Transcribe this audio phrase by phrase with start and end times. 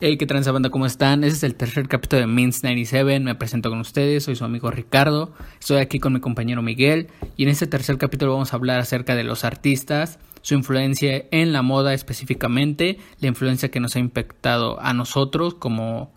[0.00, 0.52] Hey, ¿qué tranza?
[0.70, 1.24] ¿Cómo están?
[1.24, 3.18] Este es el tercer capítulo de Mints 97.
[3.18, 4.22] Me presento con ustedes.
[4.22, 5.32] Soy su amigo Ricardo.
[5.58, 7.08] Estoy aquí con mi compañero Miguel.
[7.36, 11.52] Y en este tercer capítulo vamos a hablar acerca de los artistas, su influencia en
[11.52, 16.12] la moda específicamente, la influencia que nos ha impactado a nosotros como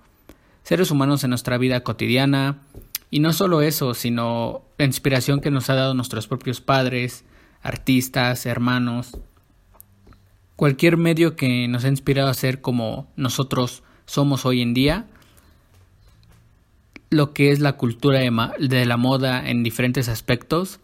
[0.61, 2.61] seres humanos en nuestra vida cotidiana.
[3.09, 7.25] Y no solo eso, sino la inspiración que nos ha dado nuestros propios padres,
[7.63, 9.17] artistas, hermanos,
[10.55, 15.07] cualquier medio que nos ha inspirado a ser como nosotros somos hoy en día,
[17.09, 20.79] lo que es la cultura de, la moda en diferentes aspectos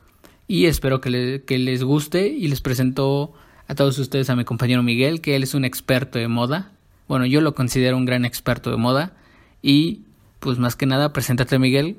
[0.47, 3.33] y espero que, les guste y les presento
[3.67, 6.71] a todos ustedes a mi compañero Miguel, que él es un experto de moda.
[7.07, 9.13] Bueno, yo lo considero un gran experto de moda
[9.61, 10.03] y
[10.39, 11.97] pues más que nada, preséntate Miguel.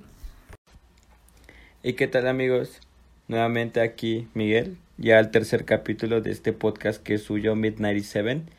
[1.82, 2.80] ¿Y qué tal amigos?
[3.28, 8.50] Nuevamente aquí Miguel, ya el tercer capítulo de este podcast que es suyo, Midnight Seven.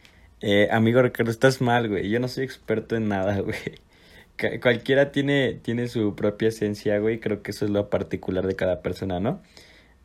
[0.41, 2.09] Eh, amigo Ricardo, estás mal, güey.
[2.09, 3.59] Yo no soy experto en nada, güey.
[4.61, 7.19] Cualquiera tiene, tiene su propia esencia, güey.
[7.19, 9.41] Creo que eso es lo particular de cada persona, ¿no?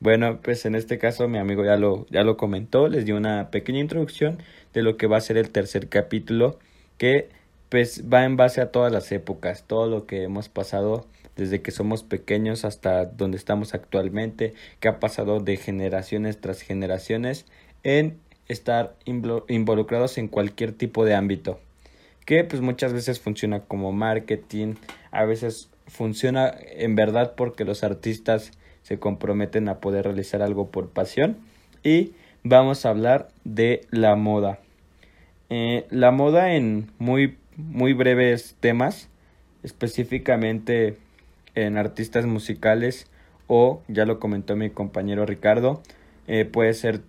[0.01, 3.51] Bueno, pues en este caso mi amigo ya lo, ya lo comentó, les dio una
[3.51, 4.39] pequeña introducción
[4.75, 6.59] de lo que va a ser el tercer capítulo,
[6.99, 7.31] que
[7.71, 11.71] pues va en base a todas las épocas, todo lo que hemos pasado desde que
[11.71, 17.47] somos pequeños hasta donde estamos actualmente, que ha pasado de generaciones tras generaciones
[17.83, 18.19] en
[18.49, 21.59] estar involucrados en cualquier tipo de ámbito,
[22.25, 24.75] que pues muchas veces funciona como marketing,
[25.11, 30.91] a veces funciona en verdad porque los artistas se comprometen a poder realizar algo por
[30.91, 31.39] pasión
[31.83, 34.59] y vamos a hablar de la moda.
[35.51, 39.09] Eh, la moda en muy muy breves temas,
[39.63, 40.97] específicamente
[41.55, 43.07] en artistas musicales
[43.47, 45.83] o, ya lo comentó mi compañero Ricardo,
[46.27, 47.03] eh, puede ser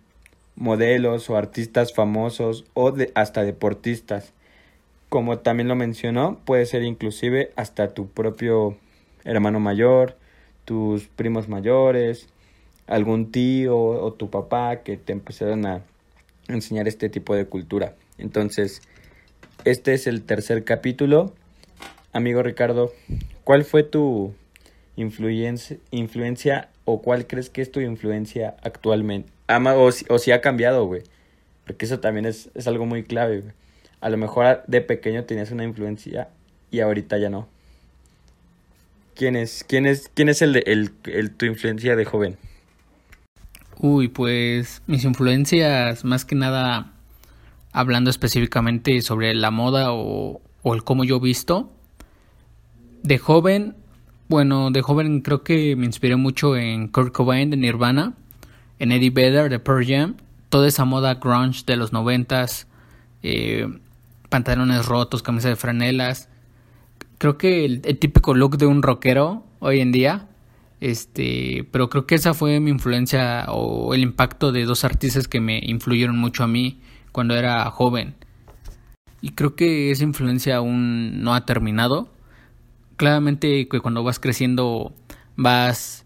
[0.55, 4.33] modelos o artistas famosos o de, hasta deportistas.
[5.09, 8.77] Como también lo mencionó, puede ser inclusive hasta tu propio
[9.23, 10.17] hermano mayor,
[10.65, 12.27] tus primos mayores,
[12.87, 15.81] algún tío o tu papá que te empezaron a
[16.47, 17.95] enseñar este tipo de cultura.
[18.17, 18.81] Entonces,
[19.63, 21.33] este es el tercer capítulo.
[22.13, 22.93] Amigo Ricardo,
[23.45, 24.33] ¿cuál fue tu
[24.97, 29.31] influencia, o cuál crees que es tu influencia actualmente?
[29.47, 31.03] O, si, ha cambiado, güey.
[31.65, 33.53] Porque eso también es, algo muy clave, güey.
[34.01, 36.27] A lo mejor de pequeño tenías una influencia
[36.69, 37.47] y ahorita ya no.
[39.15, 42.37] ¿Quién es, quién es, quién es el, el, tu influencia de joven?
[43.79, 46.91] Uy, pues mis influencias, más que nada,
[47.71, 51.74] hablando específicamente sobre la moda o, o el cómo yo visto.
[53.05, 53.75] De joven,
[54.29, 58.15] bueno, de joven creo que me inspiré mucho en Kurt Cobain de Nirvana,
[58.79, 60.15] en Eddie Vedder de Pearl Jam,
[60.49, 62.65] toda esa moda grunge de los noventas,
[63.21, 63.67] eh,
[64.29, 66.29] pantalones rotos, camisas de franelas.
[67.19, 70.27] Creo que el, típico look de un rockero hoy en día.
[70.81, 75.39] Este, pero creo que esa fue mi influencia o el impacto de dos artistas que
[75.39, 76.79] me influyeron mucho a mí
[77.11, 78.15] cuando era joven.
[79.21, 82.14] Y creo que esa influencia aún no ha terminado
[82.95, 84.93] claramente que cuando vas creciendo
[85.35, 86.05] vas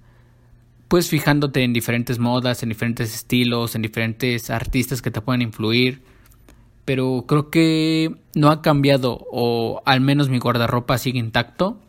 [0.90, 6.02] pues fijándote en diferentes modas, en diferentes estilos, en diferentes artistas que te pueden influir.
[6.84, 11.80] Pero creo que no ha cambiado o al menos mi guardarropa sigue intacto.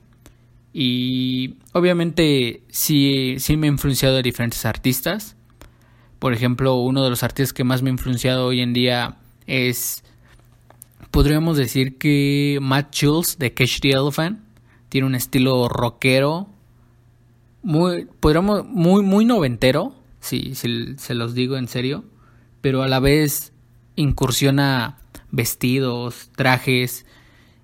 [0.74, 5.34] Y obviamente sí, sí me ha influenciado de diferentes artistas.
[6.18, 9.16] Por ejemplo, uno de los artistas que más me ha influenciado hoy en día
[9.46, 10.04] es,
[11.10, 14.49] podríamos decir que Matt Schultz de Catch the Elephant
[14.90, 16.48] tiene un estilo rockero,
[17.62, 22.04] muy, podríamos, muy, muy noventero, si, si se los digo en serio,
[22.60, 23.52] pero a la vez
[23.96, 24.98] incursiona
[25.30, 27.06] vestidos, trajes,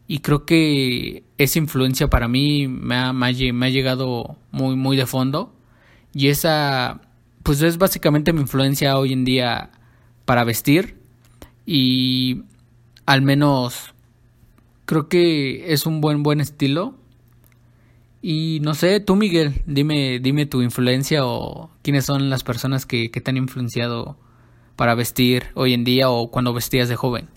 [0.07, 5.07] y creo que esa influencia para mí me ha, me ha, llegado muy, muy de
[5.07, 5.53] fondo,
[6.15, 7.01] y esa,
[7.43, 9.71] pues es básicamente mi influencia hoy en día
[10.25, 10.97] para vestir,
[11.67, 12.43] y
[13.05, 13.95] al menos
[14.85, 16.95] creo que es un buen, buen estilo
[18.29, 23.09] y no sé, tú Miguel, dime, dime tu influencia o quiénes son las personas que,
[23.09, 24.17] te han influenciado
[24.75, 27.29] para vestir hoy en día o cuando vestías de joven.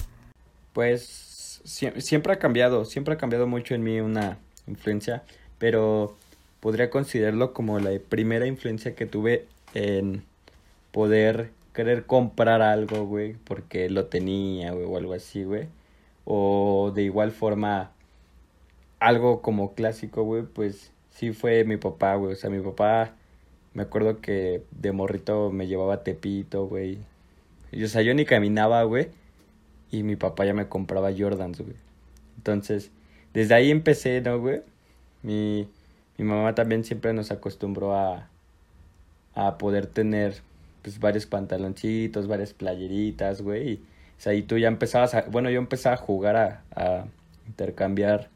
[0.74, 5.22] Pues siempre ha cambiado, siempre ha cambiado mucho en mí una influencia,
[5.60, 6.18] pero
[6.60, 9.46] podría considerarlo como la primera influencia que tuve
[9.76, 10.24] en
[10.92, 15.68] poder querer comprar algo, güey, porque lo tenía, o algo así, güey.
[16.26, 17.92] O de igual forma
[19.00, 22.34] algo como clásico, güey, pues sí fue mi papá, güey.
[22.34, 23.14] O sea, mi papá,
[23.74, 27.00] me acuerdo que de morrito me llevaba Tepito, güey.
[27.72, 29.10] Y, o sea, yo ni caminaba, güey.
[29.92, 31.76] Y mi papá ya me compraba Jordans, güey.
[32.38, 32.92] Entonces,
[33.34, 34.62] desde ahí empecé, ¿no, güey?
[35.24, 35.68] Mi,
[36.18, 38.30] mi mamá también siempre nos acostumbró a,
[39.36, 40.42] a poder tener
[40.82, 43.76] pues varios pantaloncitos, varias playeritas, güey.
[44.18, 47.06] O sea, y tú ya empezabas a, bueno, yo empezaba a jugar a, a
[47.48, 48.30] intercambiar,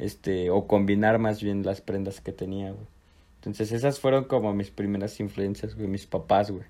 [0.00, 2.86] este, o combinar más bien las prendas que tenía, güey.
[3.36, 6.64] Entonces esas fueron como mis primeras influencias, güey, mis papás, güey.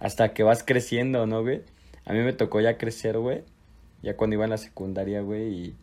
[0.00, 1.62] Hasta que vas creciendo, ¿no, güey?
[2.04, 3.44] A mí me tocó ya crecer, güey.
[4.02, 5.76] Ya cuando iba en la secundaria, güey, y,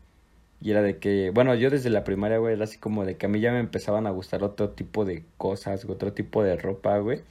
[0.61, 3.25] y era de que, bueno, yo desde la primaria, güey, era así como de que
[3.25, 6.97] a mí ya me empezaban a gustar otro tipo de cosas, otro tipo de ropa,
[6.99, 7.21] güey.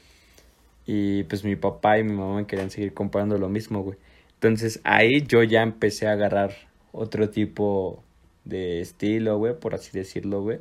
[0.86, 3.98] Y pues mi papá y mi mamá querían seguir comprando lo mismo, güey.
[4.34, 6.52] Entonces ahí yo ya empecé a agarrar
[6.92, 8.02] otro tipo
[8.44, 10.58] de estilo, güey, por así decirlo, güey.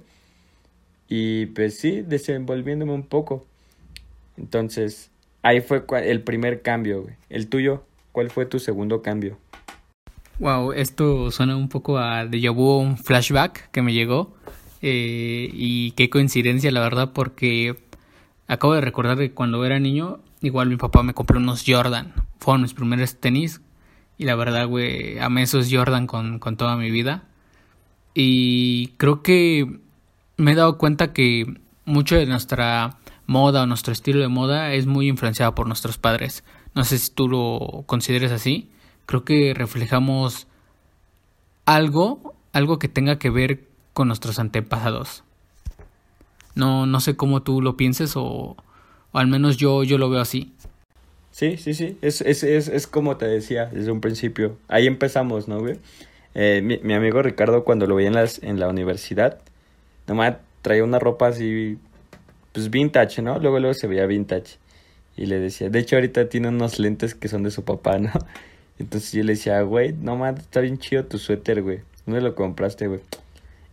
[1.07, 3.45] Y pues sí, desenvolviéndome un poco.
[4.37, 5.11] Entonces,
[5.41, 7.15] ahí fue el primer cambio, güey.
[7.29, 9.37] El tuyo, ¿cuál fue tu segundo cambio?
[10.39, 14.33] Wow, esto suena un poco a de vu, un flashback que me llegó.
[14.81, 17.75] Eh, y qué coincidencia, la verdad, porque
[18.47, 22.13] acabo de recordar que cuando era niño, igual mi papá me compró unos Jordan.
[22.39, 23.61] Fueron mis primeros tenis.
[24.17, 27.23] Y la verdad, güey, amé esos Jordan con, con toda mi vida.
[28.13, 29.79] Y creo que
[30.38, 31.45] me he dado cuenta que
[31.85, 36.44] mucho de nuestra moda o nuestro estilo de moda es muy influenciado por nuestros padres.
[36.73, 38.69] No sé si tú lo consideres así.
[39.06, 40.47] Creo que reflejamos
[41.65, 45.23] algo, algo que tenga que ver con nuestros antepasados.
[46.56, 48.56] No, no sé cómo tú lo pienses o,
[49.13, 50.53] al menos yo, yo lo veo así.
[51.31, 54.57] Sí, sí, sí, es, es, es, es como te decía desde un principio.
[54.67, 55.59] Ahí empezamos, ¿no?
[56.35, 59.39] Eh, mi, mi, amigo Ricardo cuando lo veía en, las, la universidad,
[60.07, 61.77] nomás traía una ropa así,
[62.51, 63.39] pues vintage, ¿no?
[63.39, 64.57] Luego, luego se veía vintage.
[65.17, 68.11] Y le decía, de hecho ahorita tiene unos lentes que son de su papá, ¿no?
[68.79, 71.79] Entonces yo le decía, güey, no mames, está bien chido tu suéter, güey.
[72.05, 73.01] ¿Dónde lo compraste, güey?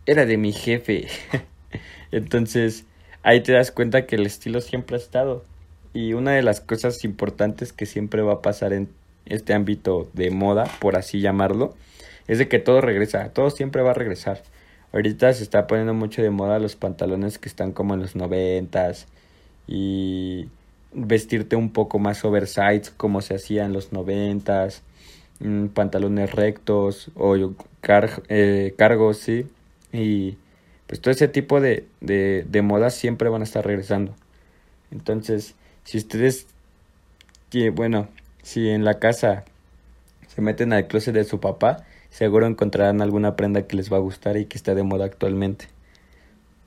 [0.05, 1.07] Era de mi jefe.
[2.11, 2.85] Entonces,
[3.23, 5.45] ahí te das cuenta que el estilo siempre ha estado.
[5.93, 8.89] Y una de las cosas importantes que siempre va a pasar en
[9.25, 11.75] este ámbito de moda, por así llamarlo,
[12.27, 14.41] es de que todo regresa, todo siempre va a regresar.
[14.93, 19.07] Ahorita se está poniendo mucho de moda los pantalones que están como en los noventas
[19.67, 20.47] y
[20.93, 24.83] vestirte un poco más oversize como se hacía en los noventas,
[25.39, 29.45] mm, pantalones rectos o eh, cargos, sí,
[29.91, 30.37] y
[30.87, 34.15] pues todo ese tipo de, de, de modas siempre van a estar regresando.
[34.91, 36.47] Entonces, si ustedes,
[37.73, 38.07] bueno,
[38.41, 39.43] si en la casa
[40.27, 44.01] se meten al closet de su papá, seguro encontrarán alguna prenda que les va a
[44.01, 45.67] gustar y que esté de moda actualmente.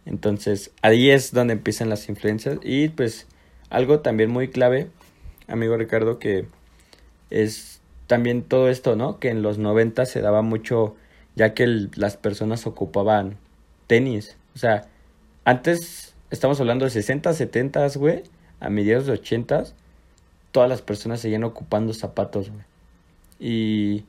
[0.07, 3.27] Entonces, ahí es donde empiezan las influencias y pues
[3.69, 4.89] algo también muy clave,
[5.47, 6.47] amigo Ricardo, que
[7.31, 9.19] es también todo esto, ¿no?
[9.21, 10.97] Que en los 90 se daba mucho,
[11.37, 13.37] ya que las personas ocupaban
[13.87, 14.37] tenis.
[14.55, 14.89] O sea,
[15.45, 18.25] antes estamos hablando de 60, 70, güey,
[18.59, 19.65] a mediados de 80,
[20.51, 22.65] todas las personas seguían ocupando zapatos, güey.
[23.39, 24.05] Y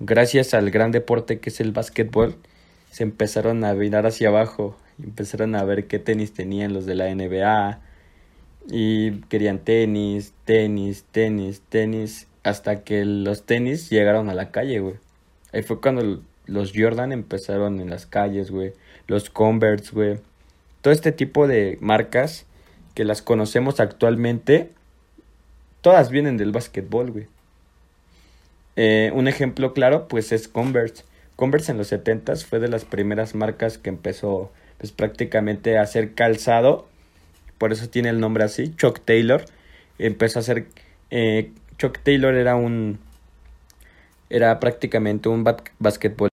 [0.00, 2.36] gracias al gran deporte que es el básquetbol,
[2.90, 7.14] se empezaron a mirar hacia abajo, empezaron a ver qué tenis tenían los de la
[7.14, 7.80] NBA
[8.68, 14.94] y querían tenis, tenis, tenis, tenis, hasta que los tenis llegaron a la calle, güey.
[15.52, 18.72] Ahí fue cuando los Jordan empezaron en las calles, güey.
[19.06, 20.18] Los Converse, güey.
[20.80, 22.46] Todo este tipo de marcas
[22.94, 24.70] que las conocemos actualmente,
[25.80, 27.26] todas vienen del básquetbol, güey.
[28.76, 31.04] Eh, un ejemplo claro, pues es Converse.
[31.34, 36.14] Converse en los 70 fue de las primeras marcas que empezó, pues prácticamente a hacer
[36.14, 36.86] calzado.
[37.58, 39.44] Por eso tiene el nombre así, Chuck Taylor.
[39.98, 40.66] Empezó a hacer...
[41.10, 42.98] Eh, Chuck Taylor era un...
[44.28, 45.44] Era prácticamente un
[45.78, 46.30] básquetbol.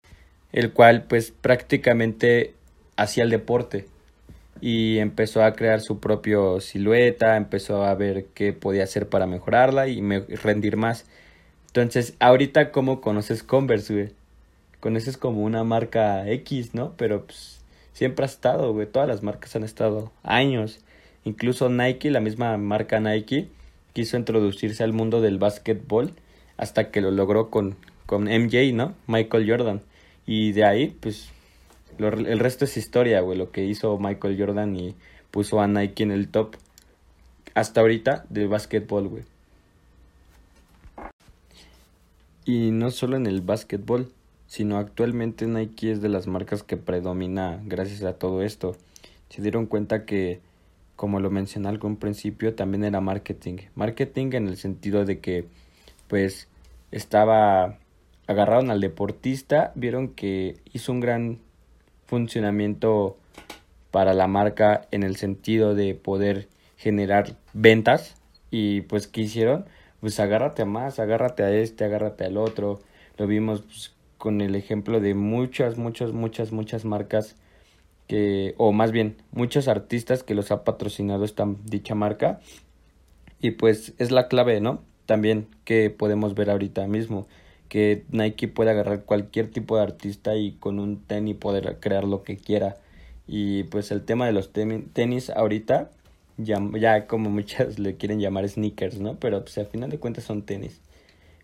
[0.51, 2.53] El cual pues prácticamente
[2.97, 3.85] hacía el deporte.
[4.62, 9.88] Y empezó a crear su propio silueta, empezó a ver qué podía hacer para mejorarla
[9.88, 11.05] y rendir más.
[11.75, 14.10] Entonces, ahorita, ¿cómo conoces Converse, güey?
[14.80, 16.94] Conoces como una marca X, ¿no?
[16.98, 17.62] Pero pues,
[17.94, 18.86] siempre ha estado, güey.
[18.86, 20.82] Todas las marcas han estado años.
[21.25, 23.48] Incluso Nike, la misma marca Nike,
[23.94, 26.13] quiso introducirse al mundo del básquetbol
[26.58, 27.75] hasta que lo logró con,
[28.06, 28.94] con MJ, ¿no?
[29.08, 29.82] Michael Jordan.
[30.27, 31.30] Y de ahí, pues,
[31.98, 33.36] el resto es historia, güey.
[33.36, 34.96] Lo que hizo Michael Jordan y
[35.32, 36.56] puso a Nike en el top
[37.56, 39.32] hasta ahorita del básquetbol, güey.
[42.45, 44.12] Y no solo en el básquetbol,
[44.47, 48.75] sino actualmente Nike es de las marcas que predomina gracias a todo esto.
[49.29, 50.41] Se dieron cuenta que,
[50.95, 53.57] como lo mencioné al principio, también era marketing.
[53.75, 55.47] Marketing en el sentido de que,
[56.07, 56.47] pues,
[56.91, 57.79] estaba
[58.27, 61.39] agarraron al deportista, vieron que hizo un gran
[62.05, 63.17] funcionamiento
[63.91, 66.47] para la marca en el sentido de poder
[66.77, 68.15] generar ventas
[68.50, 69.65] y pues ¿qué hicieron?
[70.03, 72.81] Pues agárrate a más, agárrate a este, agárrate al otro.
[73.17, 77.38] Lo vimos pues, con el ejemplo de muchas, muchas, muchas, muchas marcas
[78.05, 82.41] que, o más bien, muchos artistas que los ha patrocinado esta dicha marca.
[83.39, 84.81] Y pues es la clave, ¿no?
[85.05, 87.25] También que podemos ver ahorita mismo
[87.69, 92.24] que Nike puede agarrar cualquier tipo de artista y con un tenis poder crear lo
[92.24, 92.75] que quiera.
[93.25, 95.91] Y pues el tema de los tenis ahorita,
[96.37, 99.15] ya, ya como muchas le quieren llamar sneakers, ¿no?
[99.19, 100.81] Pero pues al final de cuentas son tenis.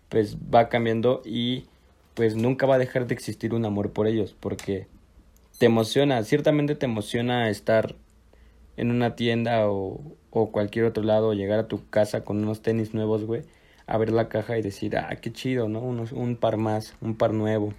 [0.08, 1.66] Pues va cambiando y
[2.14, 4.88] pues nunca va a dejar de existir un amor por ellos porque
[5.58, 7.94] te emociona, ciertamente te emociona estar
[8.76, 12.94] en una tienda o, o cualquier otro lado, llegar a tu casa con unos tenis
[12.94, 13.42] nuevos, güey,
[13.86, 15.80] a ver la caja y decir, ah, qué chido, ¿no?
[15.80, 17.74] Unos, un par más, un par nuevo.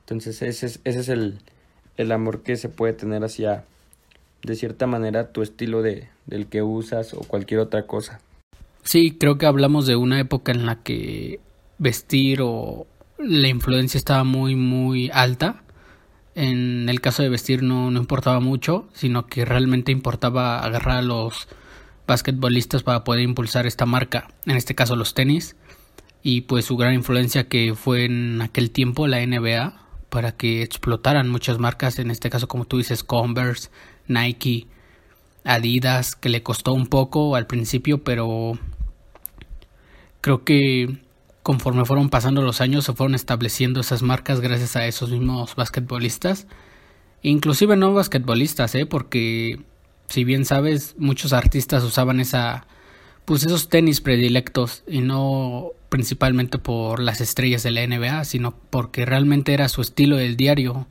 [0.00, 1.38] Entonces ese es, ese es el,
[1.96, 3.64] el amor que se puede tener hacia,
[4.42, 8.20] de cierta manera, tu estilo de, del que usas o cualquier otra cosa.
[8.82, 11.40] Sí, creo que hablamos de una época en la que
[11.78, 12.86] vestir o
[13.18, 15.62] la influencia estaba muy, muy alta.
[16.34, 21.02] En el caso de vestir no, no importaba mucho, sino que realmente importaba agarrar a
[21.02, 21.48] los
[22.06, 25.56] basquetbolistas para poder impulsar esta marca, en este caso los tenis,
[26.22, 31.28] y pues su gran influencia que fue en aquel tiempo la NBA, para que explotaran
[31.28, 33.70] muchas marcas, en este caso como tú dices, Converse,
[34.08, 34.66] Nike,
[35.44, 38.58] Adidas, que le costó un poco al principio, pero
[40.20, 40.98] creo que
[41.42, 46.48] conforme fueron pasando los años se fueron estableciendo esas marcas gracias a esos mismos basquetbolistas.
[47.22, 48.86] Inclusive no basquetbolistas, ¿eh?
[48.86, 49.60] porque
[50.08, 52.66] si bien sabes, muchos artistas usaban esa
[53.24, 59.04] pues esos tenis predilectos y no principalmente por las estrellas de la NBA, sino porque
[59.04, 60.86] realmente era su estilo del diario.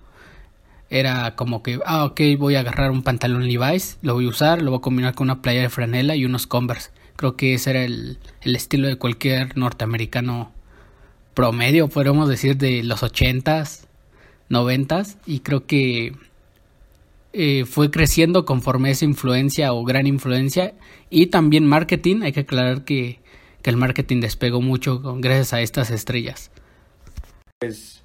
[0.90, 4.62] Era como que, ah, ok, voy a agarrar un pantalón Levi's, lo voy a usar,
[4.62, 6.92] lo voy a combinar con una playa de franela y unos Converse.
[7.16, 10.52] Creo que ese era el, el estilo de cualquier norteamericano
[11.34, 13.88] promedio, podríamos decir, de los ochentas,
[14.50, 16.14] noventas, y creo que
[17.34, 20.74] eh, fue creciendo conforme esa influencia o gran influencia
[21.10, 23.20] y también marketing, hay que aclarar que,
[23.62, 26.50] que el marketing despegó mucho gracias a estas estrellas.
[27.60, 28.02] Pues,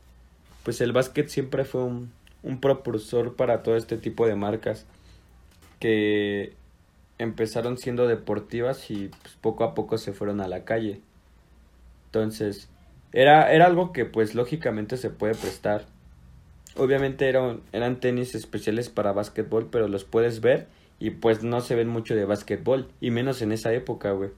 [0.64, 4.87] pues el básquet siempre fue un, un propulsor para todo este tipo de marcas
[5.78, 6.54] que
[7.18, 11.00] empezaron siendo deportivas y pues, poco a poco se fueron a la calle.
[12.06, 12.68] Entonces,
[13.12, 15.87] era, era algo que pues lógicamente se puede prestar
[16.76, 20.66] obviamente eran, eran tenis especiales para básquetbol, pero los puedes ver
[20.99, 24.30] y pues no se ven mucho de básquetbol, y menos en esa época, güey.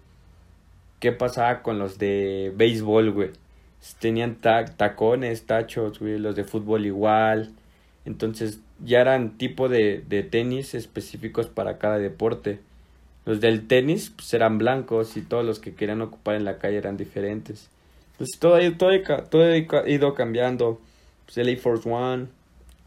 [1.01, 3.31] ¿Qué pasaba con los de béisbol, güey?
[3.99, 7.53] Tenían tacones, tachos, güey, los de fútbol igual.
[8.05, 12.61] Entonces ya eran tipo de, de tenis específicos para cada deporte.
[13.25, 16.79] Los del tenis pues, eran blancos y todos los que querían ocupar en la calle
[16.79, 17.69] eran diferentes.
[18.13, 18.91] Entonces todo, todo,
[19.31, 20.81] todo ha ido cambiando
[21.25, 22.27] pues, el Force One,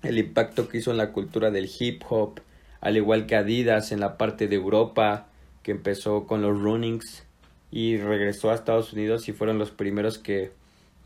[0.04, 2.42] el impacto que hizo en la cultura del hip hop,
[2.82, 5.28] al igual que Adidas en la parte de Europa,
[5.64, 7.24] que empezó con los runnings
[7.72, 10.52] y regresó a Estados Unidos y fueron los primeros que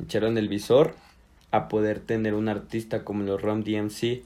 [0.03, 0.95] echaron el visor
[1.51, 4.23] a poder tener un artista como los Rom DMC,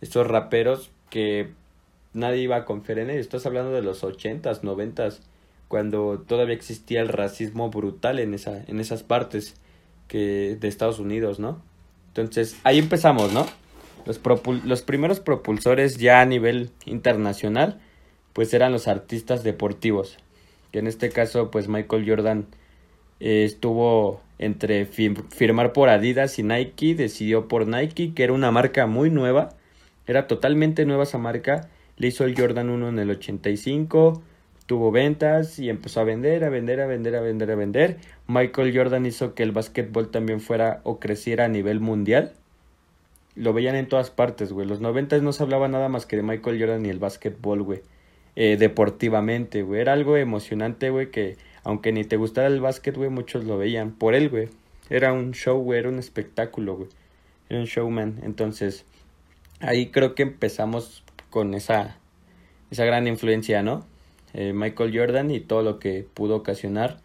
[0.00, 1.50] estos raperos que
[2.12, 3.22] nadie iba a confiar en ellos.
[3.22, 5.20] Estás hablando de los ochentas, noventas,
[5.68, 9.54] cuando todavía existía el racismo brutal en esa, en esas partes
[10.08, 11.60] que de Estados Unidos, ¿no?
[12.08, 13.46] Entonces, ahí empezamos, ¿no?
[14.06, 14.20] Los,
[14.64, 17.80] los primeros propulsores ya a nivel internacional,
[18.32, 20.18] pues eran los artistas deportivos.
[20.70, 22.46] Que en este caso, pues Michael Jordan
[23.24, 28.86] eh, estuvo entre firmar por Adidas y Nike, decidió por Nike, que era una marca
[28.86, 29.54] muy nueva,
[30.06, 34.22] era totalmente nueva esa marca, le hizo el Jordan 1 en el 85,
[34.66, 37.96] tuvo ventas y empezó a vender, a vender, a vender, a vender, a vender.
[38.26, 42.32] Michael Jordan hizo que el básquetbol también fuera o creciera a nivel mundial.
[43.36, 44.66] Lo veían en todas partes, güey.
[44.66, 47.80] Los 90 no se hablaba nada más que de Michael Jordan y el básquetbol, güey.
[48.36, 49.80] Eh, deportivamente, güey.
[49.80, 53.92] Era algo emocionante, güey, que aunque ni te gustara el básquet, güey, muchos lo veían
[53.92, 54.48] por él, güey.
[54.90, 56.88] Era un show, güey, era un espectáculo, güey.
[57.48, 58.20] Era un showman.
[58.22, 58.84] Entonces,
[59.60, 61.98] ahí creo que empezamos con esa,
[62.70, 63.86] esa gran influencia, ¿no?
[64.34, 67.00] Eh, Michael Jordan y todo lo que pudo ocasionar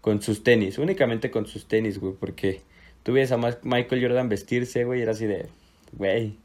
[0.00, 2.60] con sus tenis, únicamente con sus tenis, güey, porque
[3.02, 5.46] tú ves a Michael Jordan vestirse, güey, era así de,
[5.92, 6.36] güey,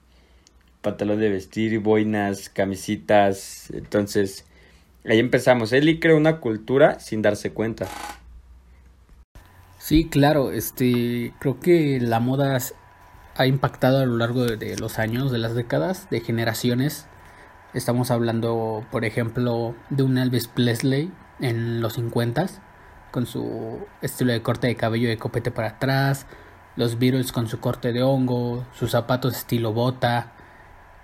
[0.82, 4.46] pantalón de vestir, boinas, camisitas, entonces
[5.06, 7.88] ahí empezamos, él creó una cultura sin darse cuenta.
[9.78, 12.58] Sí, claro, este, creo que la moda
[13.36, 17.08] ha impactado a lo largo de, los años, de las décadas, de generaciones.
[17.74, 22.48] Estamos hablando, por ejemplo, de un Elvis Presley en los 50
[23.12, 26.26] con su estilo de corte de cabello de copete para atrás,
[26.76, 30.34] los Beatles con su corte de hongo, sus zapatos estilo bota.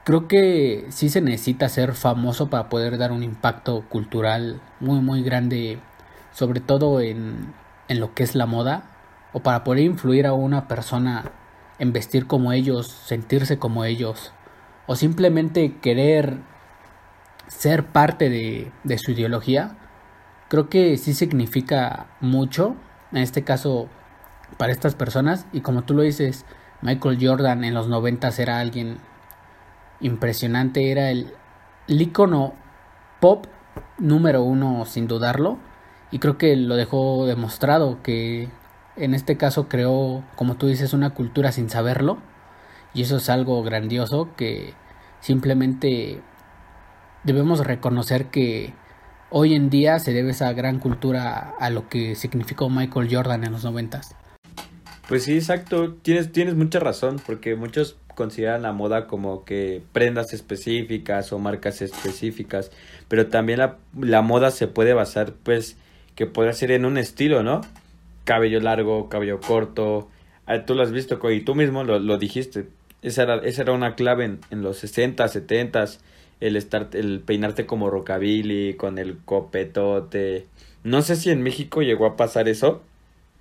[0.06, 5.24] Creo que sí se necesita ser famoso para poder dar un impacto cultural muy muy
[5.24, 5.80] grande,
[6.32, 7.54] sobre todo en,
[7.90, 8.84] en lo que es la moda,
[9.34, 11.32] o para poder influir a una persona
[11.80, 14.32] en vestir como ellos, sentirse como ellos,
[14.88, 16.38] o simplemente querer
[17.48, 19.76] ser parte de, de su ideología
[20.48, 22.76] creo que sí significa mucho,
[23.12, 23.88] en este caso
[24.58, 26.46] para estas personas, y como tú lo dices,
[26.82, 28.98] Michael Jordan en los 90 era alguien
[30.00, 31.34] impresionante, era el,
[31.88, 32.54] el icono
[33.20, 33.46] pop
[33.98, 35.58] número uno sin dudarlo,
[36.12, 38.50] y creo que lo dejó demostrado que
[38.96, 42.18] en este caso creó, como tú dices, una cultura sin saberlo,
[42.94, 44.74] y eso es algo grandioso que
[45.20, 46.22] simplemente
[47.24, 48.74] debemos reconocer que
[49.30, 53.52] hoy en día se debe esa gran cultura a lo que significó Michael Jordan en
[53.52, 54.16] los noventas.
[55.08, 60.34] Pues sí, exacto, tienes, tienes mucha razón, porque muchos consideran la moda como que prendas
[60.34, 62.72] específicas o marcas específicas,
[63.08, 65.78] pero también la, la moda se puede basar, pues,
[66.16, 67.62] que puede ser en un estilo, ¿no?
[68.24, 70.10] Cabello largo, cabello corto,
[70.48, 72.68] ah, tú lo has visto y tú mismo lo, lo dijiste,
[73.04, 75.86] esa era, esa era una clave en, en los 60, 70
[76.40, 80.48] el estar, el peinarte como rockabilly, con el copetote.
[80.84, 82.82] No sé si en México llegó a pasar eso.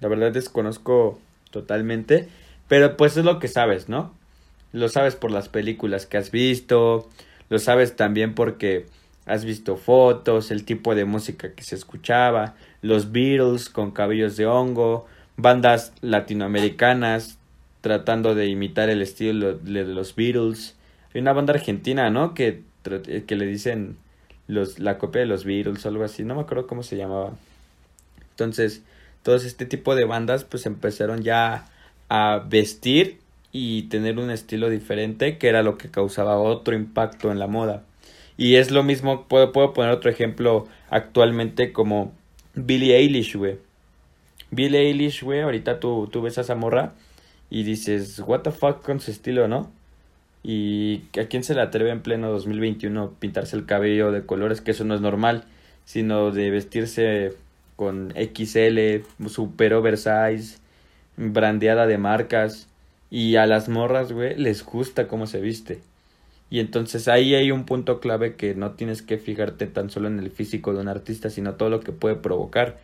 [0.01, 1.19] La verdad desconozco
[1.55, 2.29] totalmente.
[2.69, 4.13] Pero pues es lo que sabes, ¿no?
[4.73, 7.09] Lo sabes por las películas que has visto.
[7.49, 8.87] Lo sabes también porque
[9.25, 12.57] has visto fotos, el tipo de música que se escuchaba.
[12.83, 15.07] Los Beatles con cabellos de hongo.
[15.37, 17.39] Bandas latinoamericanas
[17.81, 20.75] tratando de imitar el estilo de los Beatles.
[21.15, 22.35] Hay una banda argentina, ¿no?
[22.35, 22.63] Que
[23.27, 23.97] que le dicen
[24.47, 27.33] los, la copia de los Beatles o algo así, no me acuerdo cómo se llamaba.
[28.31, 28.83] Entonces,
[29.25, 31.65] todos este tipo de bandas pues empezaron ya
[32.09, 33.19] a vestir
[33.51, 37.83] y tener un estilo diferente que era lo que causaba otro impacto en la moda.
[38.37, 42.13] Y es lo mismo, puedo, puedo poner otro ejemplo actualmente como
[42.55, 43.59] Billie Eilish, güey.
[44.51, 46.93] Billie Eilish, güey, ahorita tú, tú ves a esa
[47.49, 49.71] y dices, what the fuck con su estilo, ¿no?
[50.43, 54.73] Y a quién se le atreve en pleno 2021 pintarse el cabello de colores, que
[54.73, 55.45] eso no es normal,
[55.85, 57.37] sino de vestirse
[57.77, 60.59] con XL, super oversize,
[61.17, 62.69] brandeada de marcas.
[63.11, 65.81] Y a las morras, güey, les gusta cómo se viste.
[66.51, 70.19] Y entonces ahí hay un punto clave que no tienes que fijarte tan solo en
[70.19, 72.79] el físico de un artista, sino todo lo que puede provocar.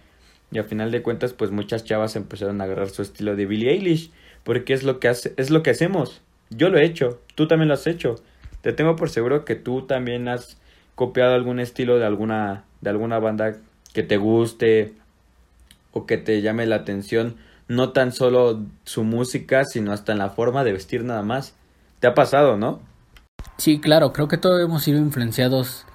[0.53, 3.71] Y a final de cuentas, pues muchas chavas empezaron a agarrar su estilo de Billie
[3.71, 4.11] Eilish,
[4.43, 6.23] porque es lo que hace, es lo que hacemos.
[6.51, 8.17] Yo lo he hecho, tú también lo has hecho.
[8.63, 10.59] Te tengo por seguro que tú también has
[10.97, 13.57] copiado algún estilo de alguna de alguna banda
[13.93, 14.95] que te guste
[15.93, 17.37] o que te llame la atención,
[17.69, 21.55] no tan solo su música, sino hasta en la forma de vestir nada más.
[21.99, 22.81] ¿Te ha pasado, no?
[23.57, 25.87] Sí, claro, creo que todos hemos sido influenciados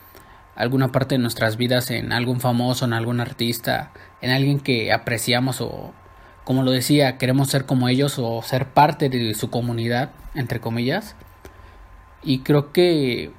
[0.56, 5.62] alguna parte de nuestras vidas en algún famoso, en algún artista, en alguien que apreciamos
[5.62, 5.94] o
[6.46, 11.16] como lo decía, queremos ser como ellos o ser parte de su comunidad, entre comillas.
[12.22, 13.32] Y creo que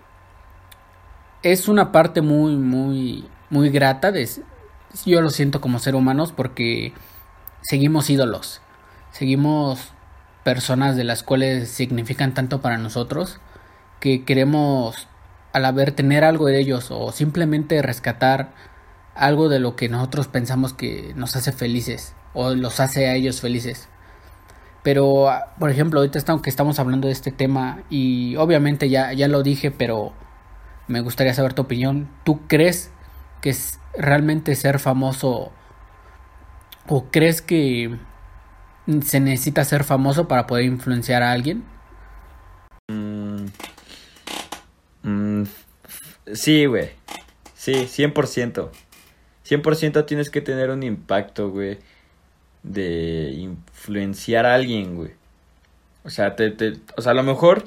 [1.44, 4.28] es una parte muy, muy, muy grata de,
[5.04, 6.92] yo lo siento como ser humanos porque
[7.62, 8.60] seguimos ídolos,
[9.10, 9.92] seguimos
[10.44, 13.40] personas de las cuales significan tanto para nosotros
[14.00, 15.08] que queremos
[15.52, 18.52] al haber tener algo de ellos o simplemente rescatar
[19.14, 23.40] algo de lo que nosotros pensamos que nos hace felices o los hace a ellos
[23.40, 23.88] felices.
[24.82, 25.28] Pero,
[25.58, 29.72] por ejemplo, ahorita que estamos hablando de este tema y obviamente ya, ya lo dije,
[29.72, 30.12] pero
[30.86, 32.08] me gustaría saber tu opinión.
[32.22, 32.92] ¿Tú crees
[33.46, 35.52] que es realmente ser famoso
[36.88, 37.96] o crees que
[39.04, 41.62] se necesita ser famoso para poder influenciar a alguien?
[42.88, 43.44] Mm,
[45.04, 45.44] mm,
[46.32, 46.90] sí, güey.
[47.54, 48.72] Sí, 100%.
[49.44, 51.78] 100% tienes que tener un impacto, güey
[52.64, 55.12] de influenciar a alguien, güey.
[56.02, 57.64] O sea, te, te, o sea, a lo mejor,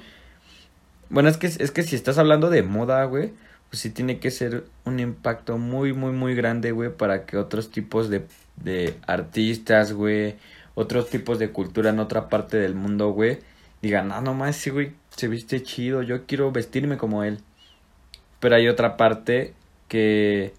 [1.09, 3.31] bueno, es que, es que si estás hablando de moda, güey,
[3.69, 7.69] pues sí tiene que ser un impacto muy, muy, muy grande, güey, para que otros
[7.71, 8.25] tipos de,
[8.57, 10.35] de artistas, güey,
[10.75, 13.39] otros tipos de cultura en otra parte del mundo, güey,
[13.81, 17.39] digan, no, nomás sí, güey, se viste chido, yo quiero vestirme como él.
[18.39, 19.53] Pero hay otra parte
[19.87, 20.53] que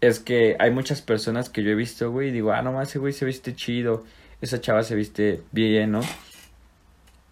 [0.00, 2.98] es que hay muchas personas que yo he visto, güey, y digo, ah, no ese
[2.98, 4.04] güey se viste chido,
[4.40, 6.00] esa chava se viste bien, ¿no?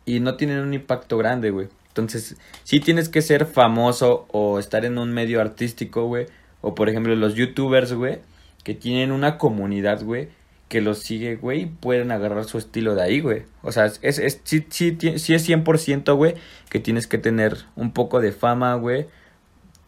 [0.07, 1.69] Y no tienen un impacto grande, güey.
[1.95, 6.27] Entonces, sí tienes que ser famoso o estar en un medio artístico, güey.
[6.61, 8.19] O por ejemplo, los youtubers, güey,
[8.65, 10.29] que tienen una comunidad, güey,
[10.69, 13.45] que los sigue, güey, y pueden agarrar su estilo de ahí, güey.
[13.63, 16.35] O sea, es, es, sí, sí, sí es 100%, güey,
[16.69, 19.07] que tienes que tener un poco de fama, güey,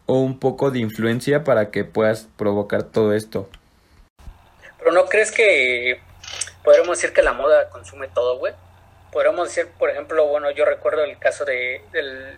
[0.05, 3.49] o un poco de influencia para que puedas provocar todo esto.
[4.79, 5.99] Pero no crees que
[6.63, 8.53] podremos decir que la moda consume todo, güey?
[9.11, 12.37] Podríamos decir, por ejemplo, bueno, yo recuerdo el caso de, del,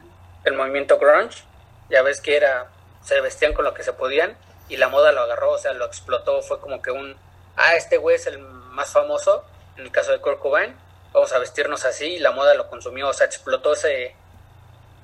[0.55, 1.43] movimiento grunge,
[1.89, 2.67] ya ves que era,
[3.03, 5.85] se vestían con lo que se podían y la moda lo agarró, o sea, lo
[5.85, 7.17] explotó, fue como que un,
[7.55, 9.45] ah, este güey es el más famoso,
[9.77, 10.75] en el caso de Kurt Cobain,
[11.11, 14.15] vamos a vestirnos así y la moda lo consumió, o sea, explotó ese,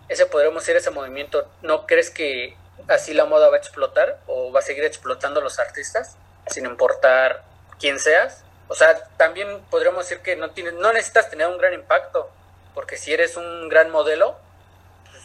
[0.08, 2.56] ese podríamos decir ese movimiento, ¿no crees que
[2.88, 7.44] así la moda va a explotar o va a seguir explotando los artistas sin importar
[7.80, 8.45] quién seas?
[8.68, 12.30] O sea, también podríamos decir que no tienes, no necesitas tener un gran impacto,
[12.74, 14.38] porque si eres un gran modelo,
[15.10, 15.24] pues,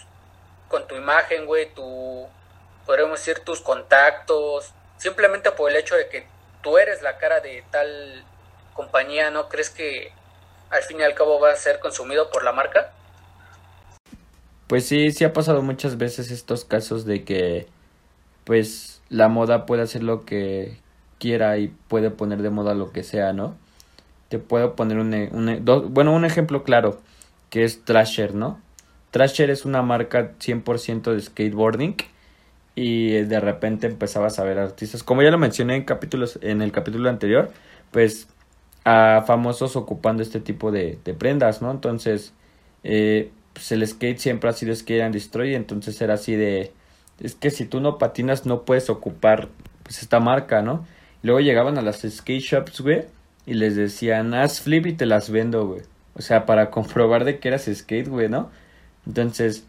[0.68, 2.29] con tu imagen, güey, tu,
[2.85, 6.26] podríamos decir tus contactos, simplemente por el hecho de que
[6.62, 8.24] tú eres la cara de tal
[8.74, 10.12] compañía, ¿no crees que
[10.70, 12.92] al fin y al cabo va a ser consumido por la marca?
[14.66, 17.66] Pues sí, sí ha pasado muchas veces estos casos de que
[18.44, 20.79] pues la moda puede hacer lo que
[21.20, 23.54] quiera y puede poner de moda lo que sea, ¿no?
[24.28, 27.00] Te puedo poner un, e, e, bueno, un ejemplo claro,
[27.50, 28.61] que es Trasher, ¿no?
[29.12, 31.96] Trasher es una marca 100% de skateboarding
[32.74, 36.72] y de repente empezabas a ver artistas, como ya lo mencioné en capítulos en el
[36.72, 37.50] capítulo anterior,
[37.90, 38.28] pues
[38.85, 41.70] a famosos ocupando este tipo de, de prendas, ¿no?
[41.70, 42.33] Entonces,
[42.83, 46.72] eh, pues el skate siempre ha sido skate and destroy, entonces era así de,
[47.20, 49.48] es que si tú no patinas no puedes ocupar
[49.83, 50.87] pues esta marca, ¿no?
[51.22, 53.04] Luego llegaban a las skate shops, güey,
[53.46, 55.83] y les decían, haz flip y te las vendo, güey.
[56.14, 58.50] O sea, para comprobar de que eras skate, güey, ¿no?
[59.06, 59.64] Entonces,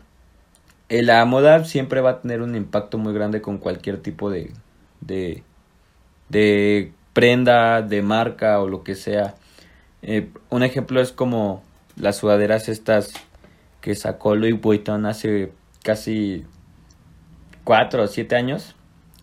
[0.89, 4.51] eh, la moda siempre va a tener un impacto muy grande con cualquier tipo de,
[4.99, 5.43] de,
[6.29, 9.35] de prenda, de marca o lo que sea.
[10.01, 11.63] Eh, un ejemplo es como
[11.95, 13.13] las sudaderas estas
[13.81, 15.51] que sacó Louis Vuitton hace
[15.83, 16.45] casi
[17.63, 18.75] cuatro o siete años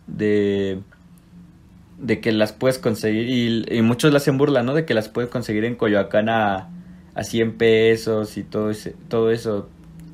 [0.07, 0.81] de
[1.99, 4.73] de que las puedes conseguir y, muchos las hacen burla, ¿no?
[4.73, 6.69] De que las puedes conseguir en Coyoacán a,
[7.13, 9.69] a 100 pesos y todo, ese, todo eso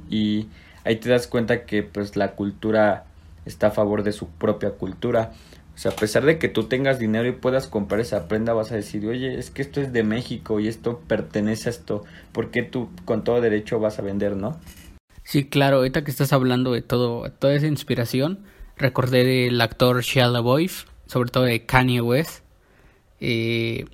[0.09, 0.47] y
[0.83, 3.05] ahí te das cuenta que pues la cultura
[3.45, 5.31] está a favor de su propia cultura.
[5.75, 8.71] O sea, a pesar de que tú tengas dinero y puedas comprar esa prenda, vas
[8.71, 12.49] a decir, oye, es que esto es de México y esto pertenece a esto, ¿por
[12.49, 14.57] qué tú con todo derecho vas a vender, no?
[15.23, 18.45] Sí, claro, ahorita que estás hablando de todo, toda esa inspiración,
[18.77, 22.43] recordé del actor Shia LaBeouf, sobre todo de Kanye West,
[23.19, 23.85] eh,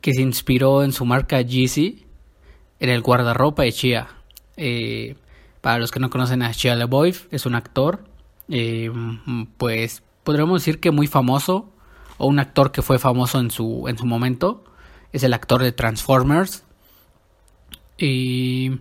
[0.00, 2.06] que se inspiró en su marca Yeezy
[2.80, 4.08] en el guardarropa de Shia.
[4.56, 5.16] Eh,
[5.60, 8.04] para los que no conocen a Shia LaBeouf, es un actor,
[8.48, 8.90] eh,
[9.56, 11.70] pues podríamos decir que muy famoso,
[12.18, 14.64] o un actor que fue famoso en su, en su momento,
[15.12, 16.64] es el actor de Transformers.
[17.98, 18.80] Y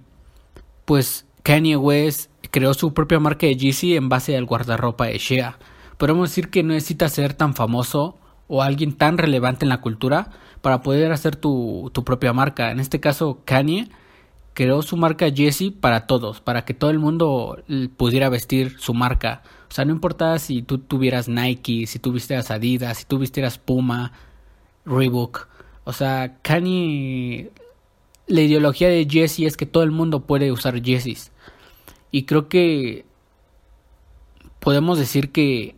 [0.85, 5.57] pues Kanye West creó su propia marca de Yeezy en base al guardarropa de Shea.
[5.97, 10.29] Podemos decir que no necesita ser tan famoso o alguien tan relevante en la cultura
[10.61, 12.71] para poder hacer tu, tu propia marca.
[12.71, 13.89] En este caso, Kanye
[14.55, 17.61] creó su marca Yeezy para todos, para que todo el mundo
[17.97, 19.43] pudiera vestir su marca.
[19.69, 23.57] O sea, no importaba si tú tuvieras Nike, si tú vistieras Adidas, si tú vistieras
[23.57, 24.13] Puma,
[24.85, 25.49] Reebok.
[25.83, 27.51] O sea, Kanye,
[28.27, 31.31] la ideología de Yeezy es que todo el mundo puede usar Yeezys.
[32.11, 33.05] Y creo que
[34.61, 35.75] podemos decir que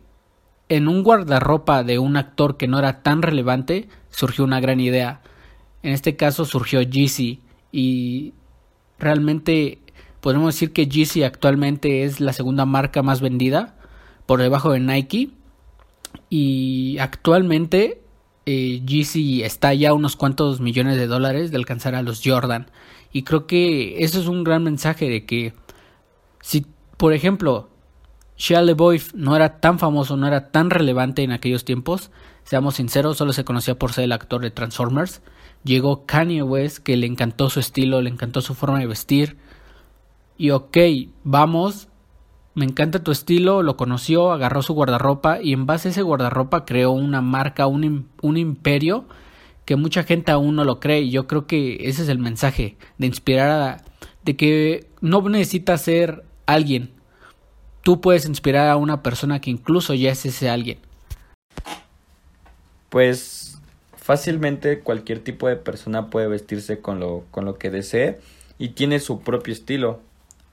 [0.68, 5.22] en un guardarropa de un actor que no era tan relevante surgió una gran idea.
[5.82, 7.40] En este caso surgió Yeezy
[7.72, 8.34] y
[8.98, 9.80] realmente
[10.20, 13.76] podemos decir que Yeezy actualmente es la segunda marca más vendida
[14.26, 15.30] por debajo de Nike
[16.28, 18.02] y actualmente
[18.46, 22.70] eh, Yeezy está ya a unos cuantos millones de dólares de alcanzar a los Jordan
[23.12, 25.54] y creo que eso es un gran mensaje de que
[26.40, 27.70] si por ejemplo
[28.38, 32.10] Shia LaBeouf no era tan famoso, no era tan relevante en aquellos tiempos,
[32.44, 35.20] seamos sinceros, solo se conocía por ser el actor de Transformers
[35.64, 39.36] llegó Kanye West, que le encantó su estilo, le encantó su forma de vestir.
[40.36, 40.76] Y ok,
[41.24, 41.88] vamos,
[42.54, 46.64] me encanta tu estilo, lo conoció, agarró su guardarropa y en base a ese guardarropa
[46.64, 49.04] creó una marca, un, un imperio
[49.64, 51.02] que mucha gente aún no lo cree.
[51.02, 53.84] Y yo creo que ese es el mensaje, de inspirar a...
[54.24, 56.92] de que no necesitas ser alguien.
[57.88, 60.76] Tú puedes inspirar a una persona que incluso ya es ese alguien.
[62.90, 63.62] pues
[63.96, 68.20] fácilmente cualquier tipo de persona puede vestirse con lo, con lo que desee
[68.58, 70.00] y tiene su propio estilo.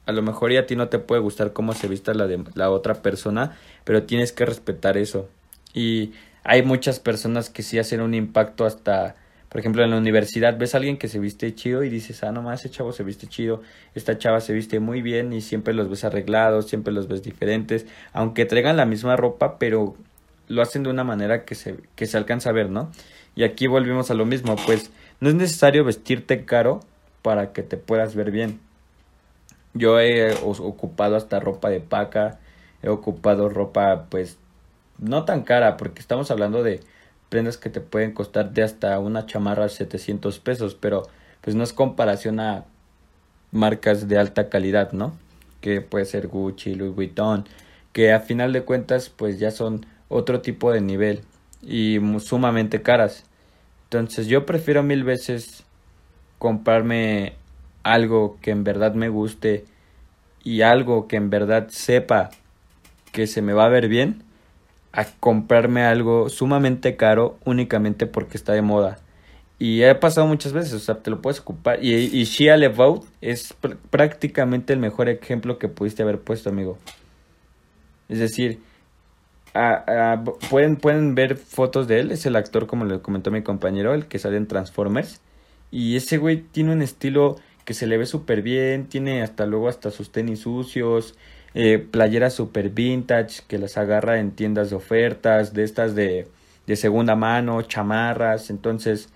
[0.06, 2.41] A lo mejor ya a ti no te puede gustar cómo se vista la de
[2.54, 5.28] la otra persona, pero tienes que respetar eso.
[5.74, 6.13] Y
[6.45, 9.17] hay muchas personas que sí hacen un impacto hasta,
[9.56, 12.34] por ejemplo, en la universidad ves a alguien que se viste chido y dices, ah,
[12.34, 13.62] nomás ese chavo se viste chido,
[13.94, 17.86] esta chava se viste muy bien y siempre los ves arreglados, siempre los ves diferentes,
[18.12, 19.96] aunque traigan la misma ropa, pero
[20.50, 22.91] lo hacen de una manera que se, que se alcanza a ver, ¿no?
[23.34, 24.91] Y aquí volvemos a lo mismo, pues
[25.22, 26.82] no es necesario vestirte caro
[27.22, 28.60] para que te puedas ver bien.
[29.74, 32.39] Yo he ocupado hasta ropa de paca,
[32.84, 34.38] he ocupado ropa pues
[34.98, 36.82] no tan cara, porque estamos hablando de
[37.30, 41.04] prendas que te pueden costar de hasta una chamarra 700 pesos, pero
[41.42, 42.66] pues no es comparación a
[43.52, 45.18] marcas de alta calidad, ¿no?
[45.62, 47.46] Que puede ser Gucci, Louis Vuitton,
[47.94, 51.22] que a final de cuentas pues ya son otro tipo de nivel
[51.62, 53.24] y sumamente caras.
[53.86, 55.64] Entonces yo prefiero mil veces
[56.38, 57.34] comprarme
[57.84, 59.66] algo que en verdad me guste
[60.44, 62.30] y algo que en verdad sepa
[63.12, 64.25] que se me va a ver bien
[64.95, 68.99] a comprarme algo sumamente caro únicamente porque está de moda.
[69.58, 71.84] Y ha pasado muchas veces, o sea, te lo puedes ocupar.
[71.84, 73.53] Y, y Shia LeVault es
[73.89, 76.77] prácticamente el mejor ejemplo que pudiste haber puesto, amigo.
[78.10, 78.60] Es decir,
[80.49, 84.08] pueden, pueden ver fotos de él, es el actor, como le comentó mi compañero, el
[84.08, 85.21] que sale en Transformers.
[85.71, 89.69] Y ese güey tiene un estilo que se le ve súper bien, tiene hasta luego
[89.69, 91.15] hasta sus tenis sucios,
[91.58, 96.28] eh, playeras super vintage que las agarra en tiendas de ofertas, de estas de,
[96.68, 99.08] de segunda mano, chamarras, entonces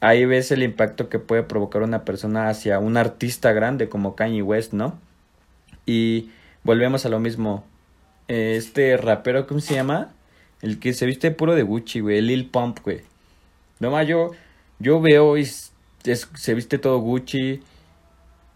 [0.00, 4.42] ahí ves el impacto que puede provocar una persona hacia un artista grande como Kanye
[4.42, 4.98] West, ¿no?
[5.86, 6.30] Y
[6.64, 7.64] volvemos a lo mismo,
[8.26, 10.10] este rapero, ¿cómo se llama?
[10.62, 13.02] El que se viste puro de Gucci, güey, Lil Pump, güey.
[13.78, 14.32] No yo,
[14.80, 17.60] yo veo y se viste todo Gucci,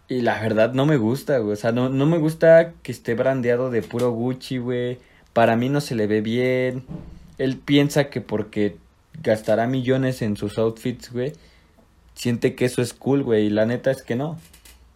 [0.09, 1.53] y la verdad no me gusta, güey.
[1.53, 4.99] O sea, no, no me gusta que esté brandeado de puro Gucci, güey.
[5.33, 6.85] Para mí no se le ve bien.
[7.37, 8.77] Él piensa que porque
[9.21, 11.33] gastará millones en sus outfits, güey,
[12.13, 13.47] siente que eso es cool, güey.
[13.47, 14.39] Y la neta es que no.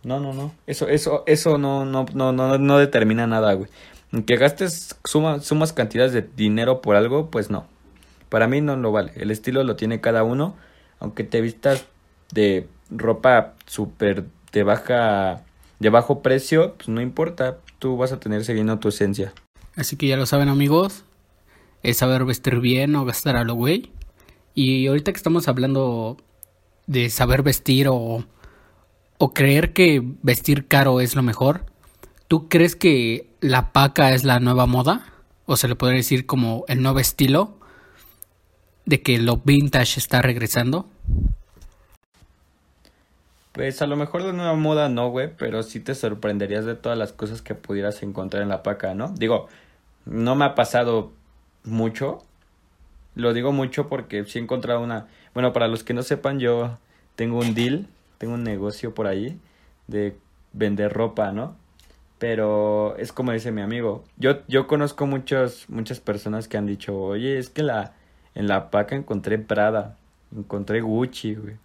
[0.04, 0.54] No, no, no.
[0.66, 3.70] Eso, eso, eso no, no, no, no, no determina nada, güey.
[4.26, 7.66] Que gastes suma, sumas cantidades de dinero por algo, pues no.
[8.30, 9.12] Para mí no lo vale.
[9.16, 10.56] El estilo lo tiene cada uno.
[11.00, 11.86] Aunque te vistas
[12.32, 15.44] de ropa súper de baja
[15.82, 19.34] de bajo precio, pues no importa, tú vas a tener siguiendo tu esencia.
[19.76, 21.06] Así que ya lo saben amigos,
[21.82, 23.92] es saber vestir bien o gastar a lo güey.
[24.54, 26.18] Y ahorita que estamos hablando
[26.86, 28.24] de saber vestir o,
[29.18, 31.66] o creer que vestir caro es lo mejor,
[32.28, 35.14] ¿tú crees que la paca es la nueva moda?
[35.48, 37.58] O se le podría decir como el nuevo estilo
[38.86, 40.88] de que lo vintage está regresando.
[43.52, 46.98] Pues a lo mejor de nueva moda no, güey, pero sí te sorprenderías de todas
[46.98, 49.10] las cosas que pudieras encontrar en la paca, ¿no?
[49.10, 49.48] Digo,
[50.06, 51.12] no me ha pasado
[51.66, 52.20] mucho.
[53.16, 55.08] Lo digo mucho porque sí he encontrado una...
[55.34, 56.78] Bueno, para los que no sepan, yo
[57.16, 57.88] tengo un deal,
[58.20, 59.38] tengo un negocio por ahí
[59.88, 60.16] de
[60.54, 61.56] vender ropa, ¿no?
[62.20, 64.06] Pero es como dice mi amigo.
[64.18, 67.96] Yo, yo conozco muchos, muchas personas que han dicho, oye, es que la,
[68.34, 69.98] en la paca encontré Prada,
[70.34, 71.58] encontré Gucci, güey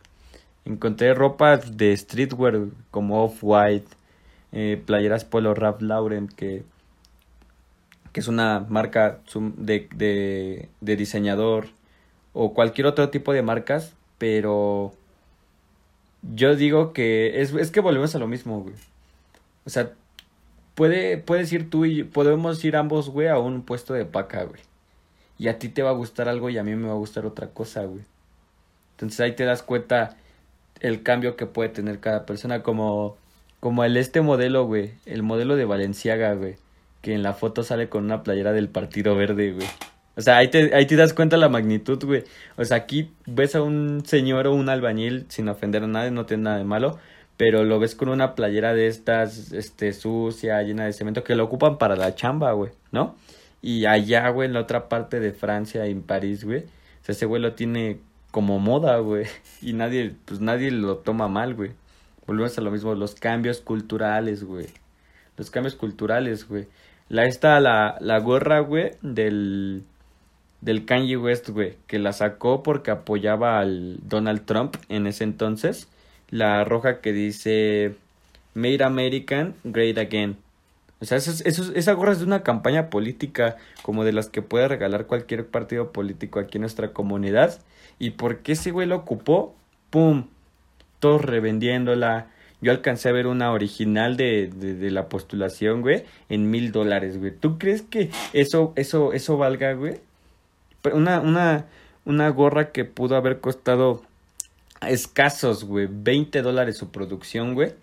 [0.67, 3.87] Encontré ropa de streetwear como Off-White,
[4.51, 6.65] eh, playeras Polo Ralph Lauren, que,
[8.13, 9.21] que es una marca
[9.57, 11.69] de, de, de diseñador,
[12.33, 14.93] o cualquier otro tipo de marcas, pero
[16.35, 18.75] yo digo que es, es que volvemos a lo mismo, güey.
[19.67, 19.93] O sea,
[20.75, 24.61] puede, puedes ir tú y podemos ir ambos, güey, a un puesto de paca, güey.
[25.39, 27.25] Y a ti te va a gustar algo y a mí me va a gustar
[27.25, 28.03] otra cosa, güey.
[28.93, 30.17] Entonces ahí te das cuenta
[30.81, 33.17] el cambio que puede tener cada persona, como,
[33.61, 36.57] como el este modelo, güey, el modelo de Valenciaga, güey,
[37.03, 39.67] que en la foto sale con una playera del Partido Verde, güey.
[40.17, 42.25] O sea, ahí te, ahí te das cuenta la magnitud, güey.
[42.57, 46.25] O sea, aquí ves a un señor o un albañil, sin ofender a nadie, no
[46.25, 46.99] tiene nada de malo,
[47.37, 51.45] pero lo ves con una playera de estas, este, sucia, llena de cemento, que lo
[51.45, 53.15] ocupan para la chamba, güey, ¿no?
[53.61, 57.27] Y allá, güey, en la otra parte de Francia, en París, güey, o sea, ese
[57.27, 57.99] güey lo tiene
[58.37, 59.25] como moda, güey.
[59.62, 61.70] Y nadie, pues nadie lo toma mal, güey.
[62.27, 64.66] Volvemos a lo mismo, los cambios culturales, güey.
[65.38, 66.66] Los cambios culturales, güey.
[67.09, 69.85] La esta, la, la gorra, güey, del,
[70.61, 75.88] del Kanye West, güey, que la sacó porque apoyaba al Donald Trump en ese entonces.
[76.29, 77.94] La roja que dice
[78.53, 80.37] Made American Great Again.
[81.01, 84.43] O sea, eso, eso, esa gorra es de una campaña política como de las que
[84.43, 87.61] puede regalar cualquier partido político aquí en nuestra comunidad.
[87.99, 89.55] ¿Y por qué ese güey lo ocupó?
[89.91, 90.29] ¡Pum!
[91.01, 92.29] Todos revendiéndola.
[92.63, 97.31] Yo alcancé a ver una original de, de, la postulación, güey, en mil dólares, güey.
[97.31, 100.01] ¿Tú crees que eso, eso, eso valga, güey?
[100.93, 101.67] Una, una,
[102.07, 104.03] una gorra que pudo haber costado
[104.81, 107.75] escasos, güey, 20 dólares su producción, güey.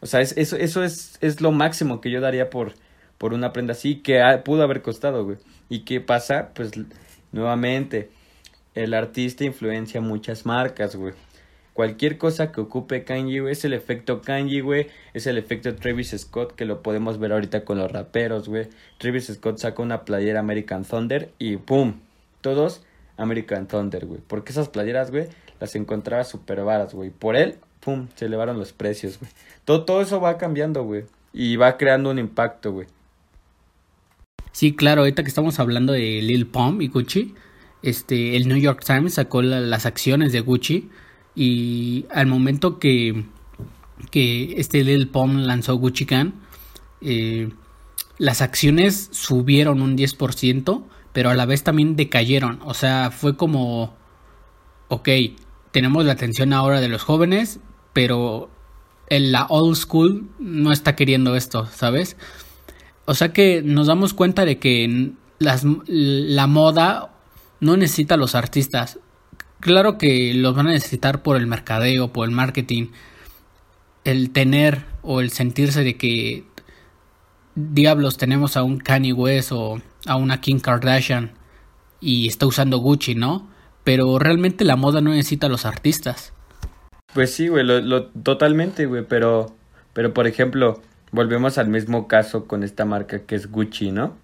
[0.00, 2.74] O sea, es, eso, eso es, es lo máximo que yo daría por,
[3.18, 5.36] por una prenda así que pudo haber costado, güey.
[5.68, 6.50] ¿Y qué pasa?
[6.54, 6.72] Pues
[7.32, 8.10] nuevamente,
[8.74, 11.14] el artista influencia muchas marcas, güey.
[11.72, 14.88] Cualquier cosa que ocupe Kanye, güey, es el efecto Kanye, güey.
[15.14, 18.68] Es el efecto Travis Scott, que lo podemos ver ahorita con los raperos, güey.
[18.98, 22.00] Travis Scott saca una playera American Thunder y ¡pum!
[22.40, 22.84] Todos
[23.16, 24.20] American Thunder, güey.
[24.26, 25.28] Porque esas playeras, güey,
[25.60, 27.10] las encontraba súper varas, güey.
[27.10, 28.08] Por él, ¡pum!
[28.14, 29.30] Se elevaron los precios, güey.
[29.64, 31.04] Todo, todo eso va cambiando, güey.
[31.32, 32.86] Y va creando un impacto, güey.
[34.52, 37.34] Sí, claro, ahorita que estamos hablando de Lil Pump y Gucci,
[37.82, 40.90] este, el New York Times sacó las acciones de Gucci
[41.34, 43.24] y al momento que,
[44.10, 46.34] que este Lil Pump lanzó Gucci Can,
[47.00, 47.50] eh,
[48.18, 52.60] las acciones subieron un 10%, pero a la vez también decayeron.
[52.64, 53.94] O sea, fue como,
[54.88, 55.08] ok,
[55.70, 57.60] tenemos la atención ahora de los jóvenes,
[57.92, 58.50] pero
[59.08, 62.16] en la old school no está queriendo esto, ¿sabes?
[63.04, 67.12] O sea que nos damos cuenta de que las, la moda
[67.58, 68.98] no necesita a los artistas.
[69.58, 72.88] Claro que los van a necesitar por el mercadeo, por el marketing,
[74.04, 76.44] el tener o el sentirse de que
[77.54, 81.32] diablos tenemos a un Kanye West o a una Kim Kardashian
[82.00, 83.48] y está usando Gucci, ¿no?
[83.84, 86.32] Pero realmente la moda no necesita a los artistas.
[87.14, 89.54] Pues sí, güey, lo, totalmente, güey, pero,
[89.92, 94.16] pero por ejemplo, volvemos al mismo caso con esta marca que es Gucci, ¿no?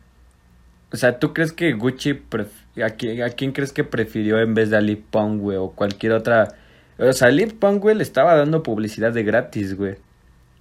[0.93, 2.23] O sea, ¿tú crees que Gucci,
[2.83, 6.55] a, quién, crees que prefirió en vez de a Pong, güey, o cualquier otra?
[6.99, 9.97] O sea, Lip Pong, güey, le estaba dando publicidad de gratis, güey.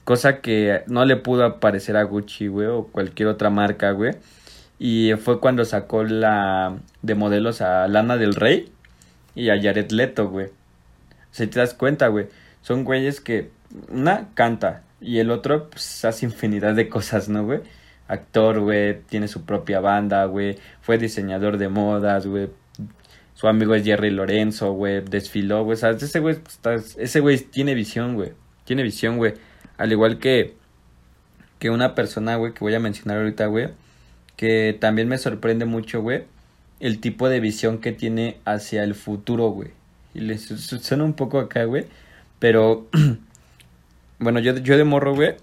[0.04, 4.14] Cosa que no le pudo aparecer a Gucci, güey, o cualquier otra marca, güey.
[4.80, 8.72] Y fue cuando sacó la de modelos a Lana del Rey
[9.36, 10.50] y a Jared Leto, güey.
[11.36, 12.28] Si te das cuenta, güey,
[12.62, 13.50] son güeyes que
[13.90, 17.60] una canta y el otro pues hace infinidad de cosas, ¿no, güey?
[18.08, 22.52] Actor, güey, tiene su propia banda, güey, fue diseñador de modas, güey.
[23.34, 26.38] Su amigo es Jerry Lorenzo, güey, desfiló, güey, Ese güey,
[26.98, 28.32] ese güey tiene visión, güey.
[28.64, 29.34] Tiene visión, güey.
[29.78, 30.56] Al igual que
[31.60, 33.72] que una persona, güey, que voy a mencionar ahorita, güey,
[34.38, 36.24] que también me sorprende mucho, güey,
[36.80, 39.72] el tipo de visión que tiene hacia el futuro, güey.
[40.16, 41.86] Y le suena un poco acá, güey,
[42.40, 42.88] pero
[44.20, 45.36] bueno, yo, yo de morro, güey,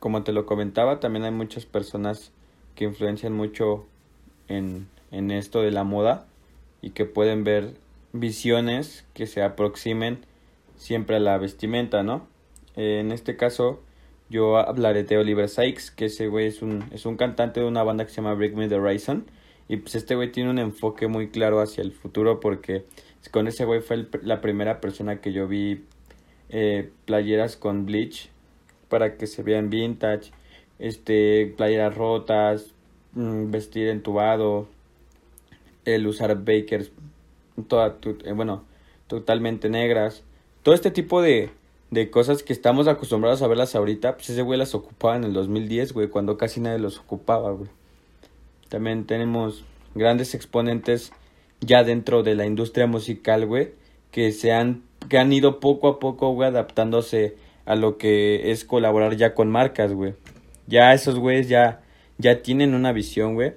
[0.00, 2.32] como te lo comentaba, también hay muchas personas
[2.74, 3.86] que influencian mucho
[4.48, 6.26] en, en esto de la moda
[6.82, 7.74] y que pueden ver
[8.12, 10.18] visiones que se aproximen
[10.76, 12.26] siempre a la vestimenta, ¿no?
[12.74, 13.80] en este caso,
[14.30, 17.82] yo hablaré de Oliver Sykes, que ese güey es un, es un cantante de una
[17.82, 19.24] banda que se llama Break Me the Horizon.
[19.68, 22.84] Y pues este güey tiene un enfoque muy claro hacia el futuro porque
[23.28, 25.84] con ese güey fue la primera persona que yo vi
[26.50, 28.30] eh, playeras con bleach
[28.88, 30.32] para que se vean vintage,
[30.78, 32.74] este, playeras rotas,
[33.12, 34.68] mm, vestir entubado,
[35.84, 36.90] el usar bakers,
[37.68, 38.64] toda, eh, bueno,
[39.06, 40.22] totalmente negras.
[40.62, 41.50] Todo este tipo de,
[41.90, 45.32] de cosas que estamos acostumbrados a verlas ahorita, pues ese güey las ocupaba en el
[45.32, 47.70] 2010, güey, cuando casi nadie los ocupaba, güey.
[48.68, 49.64] También tenemos
[49.94, 51.12] grandes exponentes
[51.60, 53.70] ya dentro de la industria musical, güey,
[54.10, 58.64] que se han, que han ido poco a poco, güey, adaptándose a lo que es
[58.64, 60.14] colaborar ya con marcas, güey.
[60.66, 61.82] Ya esos güeyes ya,
[62.18, 63.52] ya tienen una visión, güey,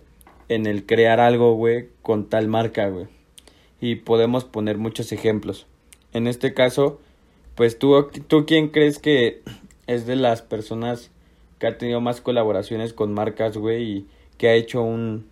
[0.49, 3.07] en el crear algo, güey, con tal marca, güey.
[3.79, 5.65] Y podemos poner muchos ejemplos.
[6.13, 6.99] En este caso,
[7.55, 9.41] pues tú, tú quién crees que
[9.87, 11.09] es de las personas
[11.59, 15.27] que ha tenido más colaboraciones con marcas, güey, y que ha hecho un,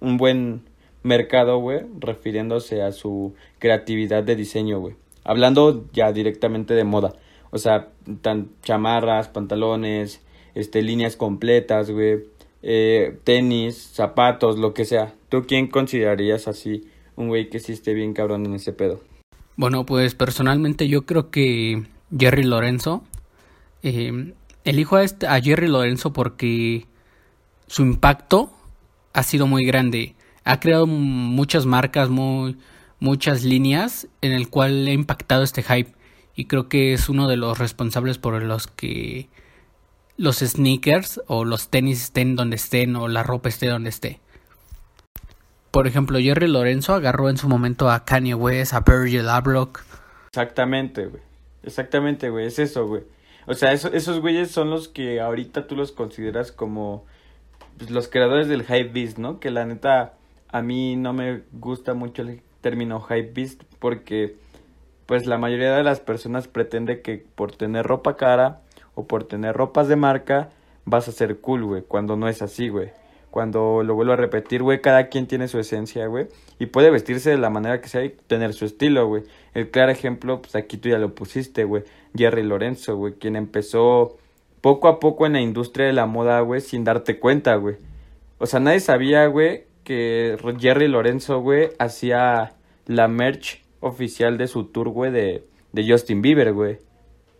[0.00, 0.62] un buen
[1.02, 4.94] mercado, güey, refiriéndose a su creatividad de diseño, güey.
[5.24, 7.14] Hablando ya directamente de moda.
[7.50, 7.88] O sea,
[8.22, 10.20] tan chamarras, pantalones,
[10.54, 12.24] este, líneas completas, güey,
[12.62, 15.14] eh, tenis, zapatos, lo que sea.
[15.28, 19.00] ¿Tú quién considerarías así un güey que sí esté bien cabrón en ese pedo?
[19.56, 21.82] Bueno, pues personalmente yo creo que
[22.16, 23.02] Jerry Lorenzo.
[23.82, 24.34] Eh,
[24.64, 26.86] elijo a, este, a Jerry Lorenzo porque
[27.66, 28.50] su impacto
[29.12, 30.14] ha sido muy grande.
[30.44, 32.56] Ha creado muchas marcas, muy,
[32.98, 35.92] muchas líneas en el cual ha impactado este hype.
[36.34, 39.28] Y creo que es uno de los responsables por los que
[40.16, 44.20] los sneakers o los tenis estén donde estén o la ropa esté donde esté.
[45.70, 49.70] Por ejemplo, Jerry Lorenzo agarró en su momento a Kanye West, a Virgil Abloh.
[50.32, 51.22] Exactamente, güey.
[51.62, 52.46] Exactamente, güey.
[52.46, 53.02] Es eso, güey.
[53.46, 57.06] O sea, esos güeyes son los que ahorita tú los consideras como
[57.78, 59.40] pues, los creadores del hype beast, ¿no?
[59.40, 60.14] Que la neta
[60.52, 64.36] a mí no me gusta mucho el término hype beast porque
[65.06, 68.60] pues la mayoría de las personas pretende que por tener ropa cara
[68.94, 70.50] o por tener ropas de marca
[70.84, 72.90] vas a ser cool, güey, cuando no es así, güey.
[73.30, 76.26] Cuando lo vuelvo a repetir, güey, cada quien tiene su esencia, güey,
[76.58, 79.22] y puede vestirse de la manera que sea y tener su estilo, güey.
[79.54, 81.84] El claro ejemplo, pues aquí tú ya lo pusiste, güey,
[82.16, 84.16] Jerry Lorenzo, güey, quien empezó
[84.60, 87.76] poco a poco en la industria de la moda, güey, sin darte cuenta, güey.
[88.38, 92.54] O sea, nadie sabía, güey, que Jerry Lorenzo, güey, hacía
[92.86, 96.78] la merch oficial de su tour, güey, de, de Justin Bieber, güey.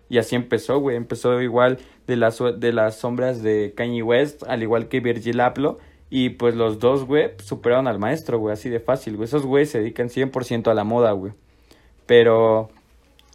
[0.08, 0.96] Y así empezó, güey.
[0.96, 1.78] Empezó igual
[2.08, 5.78] de las, de las sombras de Kanye West, al igual que Virgil Abloh.
[6.10, 9.26] Y pues los dos, güey, superaron al maestro, güey, así de fácil, güey.
[9.26, 11.34] Esos güey se dedican 100% a la moda, güey.
[12.06, 12.70] Pero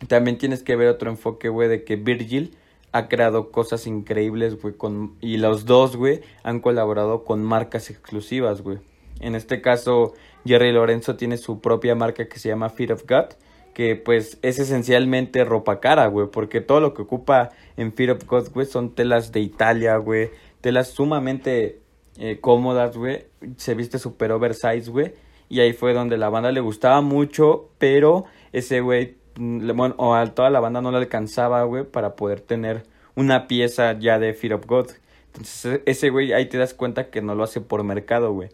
[0.10, 2.58] también tienes que ver otro enfoque, güey, de que Virgil
[2.92, 5.16] ha creado cosas increíbles, güey, con...
[5.22, 8.80] y los dos, güey, han colaborado con marcas exclusivas, güey.
[9.20, 10.14] En este caso,
[10.46, 13.36] Jerry Lorenzo tiene su propia marca que se llama Fear of God,
[13.74, 18.26] que pues es esencialmente ropa cara, güey, porque todo lo que ocupa en Fear of
[18.26, 20.30] God, güey, son telas de Italia, güey,
[20.62, 21.80] telas sumamente
[22.18, 23.26] eh, cómodas, güey,
[23.58, 25.14] se viste super oversize, güey,
[25.50, 30.26] y ahí fue donde la banda le gustaba mucho, pero ese güey bueno, o a
[30.34, 32.84] toda la banda no le alcanzaba, güey, para poder tener
[33.16, 34.92] una pieza ya de Fear of God.
[35.28, 38.50] Entonces, ese güey, ahí te das cuenta que no lo hace por mercado, güey.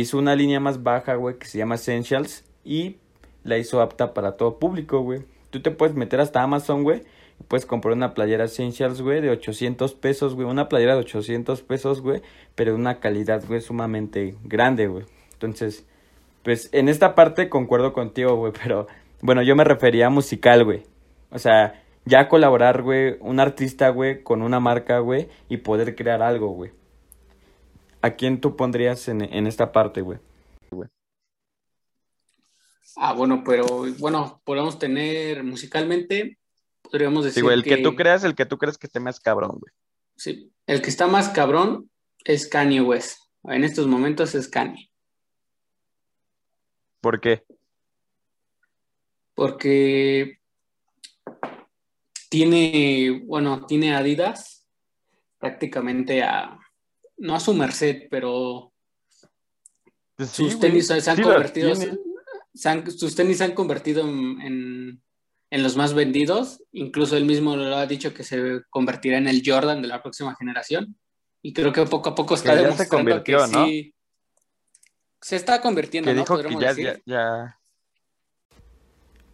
[0.00, 2.96] Hizo una línea más baja, güey, que se llama Essentials y
[3.44, 5.22] la hizo apta para todo público, güey.
[5.50, 7.02] Tú te puedes meter hasta Amazon, güey,
[7.38, 10.48] y puedes comprar una playera Essentials, güey, de 800 pesos, güey.
[10.48, 12.22] Una playera de 800 pesos, güey,
[12.56, 15.04] pero de una calidad, güey, sumamente grande, güey.
[15.34, 15.86] Entonces,
[16.42, 18.88] pues en esta parte concuerdo contigo, güey, pero
[19.20, 20.82] bueno, yo me refería a musical, güey.
[21.30, 26.20] O sea, ya colaborar, güey, un artista, güey, con una marca, güey, y poder crear
[26.20, 26.72] algo, güey.
[28.04, 30.18] ¿A quién tú pondrías en, en esta parte, güey?
[32.96, 36.38] Ah, bueno, pero bueno, podemos tener musicalmente,
[36.82, 37.40] podríamos decir.
[37.40, 37.78] Sí, güey, el que...
[37.78, 39.72] tú creas, el que tú crees que esté más cabrón, güey.
[40.16, 41.90] Sí, el que está más cabrón
[42.24, 43.18] es Kanye West.
[43.44, 44.90] En estos momentos es Kanye.
[47.00, 47.44] ¿Por qué?
[49.34, 50.38] porque
[52.28, 54.66] tiene, bueno, tiene Adidas
[55.38, 56.58] prácticamente a,
[57.16, 58.72] no a su merced, pero
[60.18, 61.74] sus tenis se han convertido,
[62.96, 65.00] sus tenis se han convertido en,
[65.50, 69.42] en, los más vendidos, incluso él mismo lo ha dicho que se convertirá en el
[69.44, 70.96] Jordan de la próxima generación,
[71.42, 73.94] y creo que poco a poco está demostrando que sí,
[75.20, 76.24] se está convirtiendo, ¿no?
[76.24, 77.58] que ya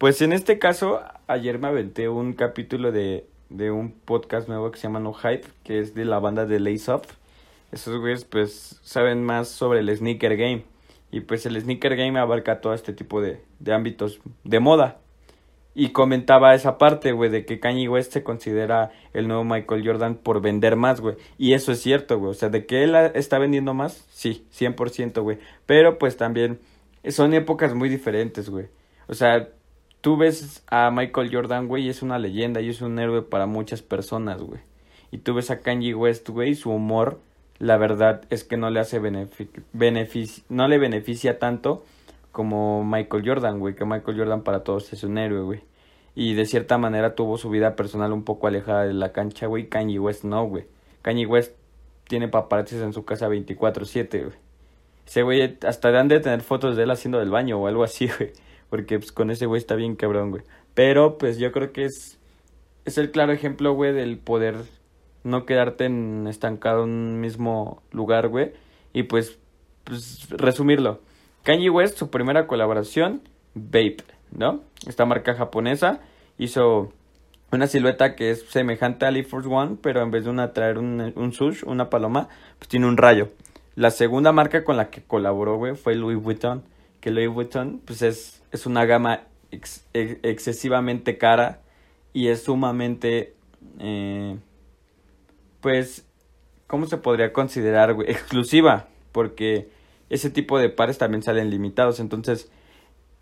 [0.01, 4.79] pues en este caso, ayer me aventé un capítulo de, de un podcast nuevo que
[4.79, 7.03] se llama No Hype, que es de la banda de Lace Up.
[7.71, 10.63] Esos güeyes pues saben más sobre el sneaker game.
[11.11, 14.99] Y pues el sneaker game abarca todo este tipo de, de ámbitos de moda.
[15.73, 20.15] Y comentaba esa parte, güey, de que Kanye West se considera el nuevo Michael Jordan
[20.15, 21.15] por vender más, güey.
[21.37, 22.31] Y eso es cierto, güey.
[22.31, 25.39] O sea, de que él está vendiendo más, sí, 100%, güey.
[25.65, 26.59] Pero pues también
[27.07, 28.67] son épocas muy diferentes, güey.
[29.07, 29.49] O sea,
[30.01, 33.45] tú ves a Michael Jordan, güey, y es una leyenda y es un héroe para
[33.45, 34.59] muchas personas, güey.
[35.11, 37.19] Y tú ves a Kanye West, güey, y su humor,
[37.61, 41.83] la verdad es que no le hace beneficio, no le beneficia tanto
[42.31, 45.61] como Michael Jordan, güey, que Michael Jordan para todos es un héroe, güey.
[46.15, 49.69] Y de cierta manera tuvo su vida personal un poco alejada de la cancha, güey.
[49.69, 50.65] Kanye West no, güey.
[51.03, 51.55] Kanye West
[52.07, 54.37] tiene paparazzis en su casa 24/7, güey.
[55.05, 58.07] Ese güey hasta dan de tener fotos de él haciendo del baño o algo así,
[58.17, 58.31] güey.
[58.71, 60.41] Porque pues con ese güey está bien cabrón, güey.
[60.73, 62.17] Pero pues yo creo que es,
[62.85, 64.55] es el claro ejemplo, güey, del poder
[65.23, 68.53] no quedarte en estancado en un mismo lugar, güey.
[68.93, 69.39] Y pues,
[69.83, 71.01] pues resumirlo.
[71.43, 73.21] Kanye West, su primera colaboración,
[73.53, 74.61] Vape, ¿no?
[74.87, 75.99] Esta marca japonesa
[76.37, 76.93] hizo
[77.51, 80.77] una silueta que es semejante a Air Force One, pero en vez de una traer
[80.77, 83.29] un, un sush, una paloma, pues tiene un rayo.
[83.75, 86.63] La segunda marca con la que colaboró, güey, fue Louis Vuitton.
[86.99, 91.61] Que Louis Vuitton, pues es es una gama excesivamente cara
[92.13, 93.33] y es sumamente,
[93.79, 94.37] eh,
[95.61, 96.05] pues,
[96.67, 98.11] ¿cómo se podría considerar, güey?
[98.11, 99.69] Exclusiva, porque
[100.09, 101.99] ese tipo de pares también salen limitados.
[101.99, 102.51] Entonces,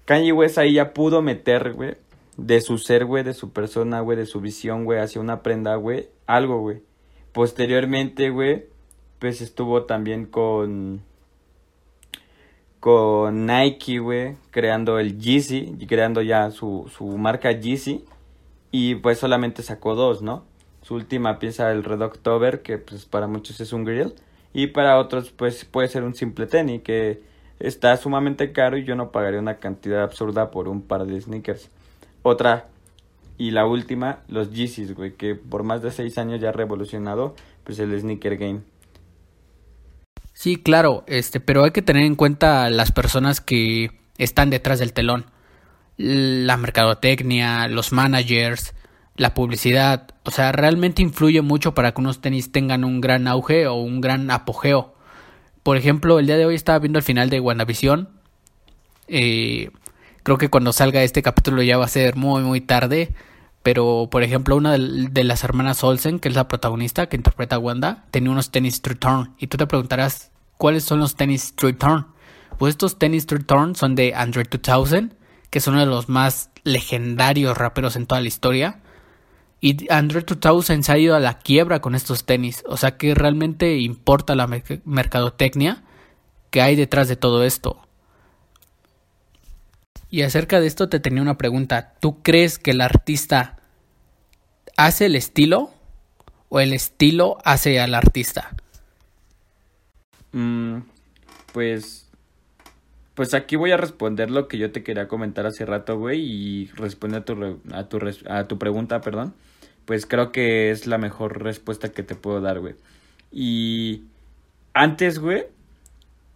[0.06, 1.96] Kanye West ahí ya pudo meter, güey,
[2.38, 5.76] de su ser, güey, de su persona, güey, de su visión, güey, hacia una prenda,
[5.76, 6.82] güey, algo, güey.
[7.32, 8.66] Posteriormente, güey,
[9.20, 11.04] pues estuvo también con
[12.80, 18.06] con Nike, güey, creando el Yeezy, creando ya su, su marca Yeezy
[18.72, 20.46] y pues solamente sacó dos, ¿no?
[20.82, 24.14] Su última pieza, el Red October, que pues para muchos es un grill
[24.54, 27.22] y para otros pues puede ser un simple tenis que
[27.60, 31.70] está sumamente caro y yo no pagaría una cantidad absurda por un par de sneakers.
[32.24, 32.68] Otra
[33.38, 37.36] y la última, los Yeezys, güey, que por más de seis años ya ha revolucionado
[37.64, 38.62] pues el sneaker game.
[40.34, 44.94] Sí, claro, este, pero hay que tener en cuenta las personas que están detrás del
[44.94, 45.26] telón.
[45.98, 48.74] La mercadotecnia, los managers,
[49.20, 53.68] la publicidad, o sea, realmente influye mucho para que unos tenis tengan un gran auge
[53.68, 54.96] o un gran apogeo.
[55.62, 58.08] Por ejemplo, el día de hoy estaba viendo el final de WandaVision.
[59.10, 59.72] Eh,
[60.24, 63.14] creo que cuando salga este capítulo ya va a ser muy, muy tarde.
[63.62, 67.60] Pero, por ejemplo, una de, las hermanas Olsen, que es la protagonista que interpreta a
[67.60, 69.00] Wanda, tenía unos tenis Street.
[69.38, 71.76] Y tú te preguntarás, ¿cuáles son los tenis Street?
[72.58, 73.46] Pues estos tenis Street
[73.76, 75.12] son de Andre 2000,
[75.50, 78.80] que es uno de los más legendarios raperos en toda la historia.
[79.62, 82.64] Y Andre 2000 se ha ido a la quiebra con estos tenis.
[82.66, 84.48] O sea que realmente importa la
[84.86, 85.84] mercadotecnia
[86.50, 87.82] que hay detrás de todo esto.
[90.10, 91.94] Y acerca de esto te tenía una pregunta.
[92.00, 93.60] ¿Tú crees que el artista
[94.78, 95.72] hace el estilo
[96.48, 98.56] o el estilo hace al artista?
[100.32, 100.80] Mm,
[101.54, 102.10] pues
[103.20, 106.68] pues aquí voy a responder lo que yo te quería comentar hace rato, güey, y
[106.68, 108.00] responder a tu, a tu,
[108.30, 109.34] a tu pregunta, perdón.
[109.90, 112.76] Pues creo que es la mejor respuesta que te puedo dar, güey.
[113.32, 114.04] Y
[114.72, 115.46] antes, güey,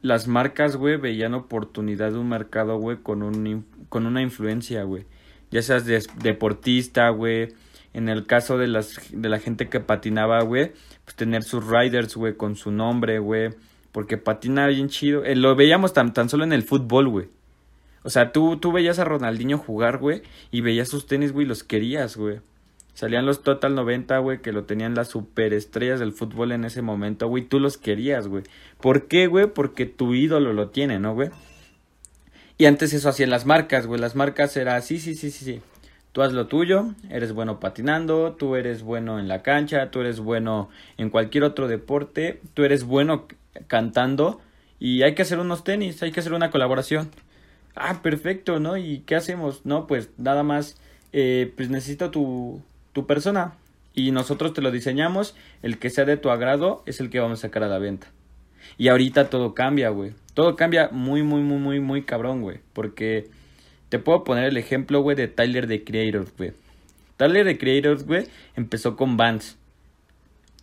[0.01, 5.05] las marcas, güey, veían oportunidad de un mercado, güey, con, un, con una influencia, güey.
[5.51, 7.49] Ya seas deportista, güey.
[7.93, 10.71] En el caso de, las, de la gente que patinaba, güey,
[11.05, 13.51] pues tener sus riders, güey, con su nombre, güey.
[13.91, 15.25] Porque patina bien chido.
[15.25, 17.27] Eh, lo veíamos tan, tan solo en el fútbol, güey.
[18.01, 21.49] O sea, tú, tú veías a Ronaldinho jugar, güey, y veías sus tenis, güey, y
[21.49, 22.39] los querías, güey.
[22.93, 27.27] Salían los Total 90, güey, que lo tenían las superestrellas del fútbol en ese momento,
[27.27, 27.43] güey.
[27.43, 28.43] Tú los querías, güey.
[28.79, 29.47] ¿Por qué, güey?
[29.47, 31.29] Porque tu ídolo lo tiene, ¿no, güey?
[32.57, 33.99] Y antes eso hacían las marcas, güey.
[33.99, 35.61] Las marcas era, sí, sí, sí, sí, sí.
[36.11, 40.19] Tú haz lo tuyo, eres bueno patinando, tú eres bueno en la cancha, tú eres
[40.19, 43.27] bueno en cualquier otro deporte, tú eres bueno
[43.65, 44.39] cantando
[44.79, 47.09] y hay que hacer unos tenis, hay que hacer una colaboración.
[47.75, 48.77] Ah, perfecto, ¿no?
[48.77, 49.65] ¿Y qué hacemos?
[49.65, 50.77] No, pues nada más,
[51.13, 52.61] eh, pues necesito tu,
[52.93, 53.55] tu persona
[53.93, 57.39] y nosotros te lo diseñamos, el que sea de tu agrado es el que vamos
[57.39, 58.07] a sacar a la venta.
[58.77, 60.13] Y ahorita todo cambia, güey.
[60.33, 62.59] Todo cambia muy, muy, muy, muy, muy cabrón, güey.
[62.73, 63.29] Porque
[63.89, 66.53] te puedo poner el ejemplo, güey, de Tyler de Creators, güey.
[67.17, 68.25] Tyler de Creators, güey,
[68.55, 69.57] empezó con Vans.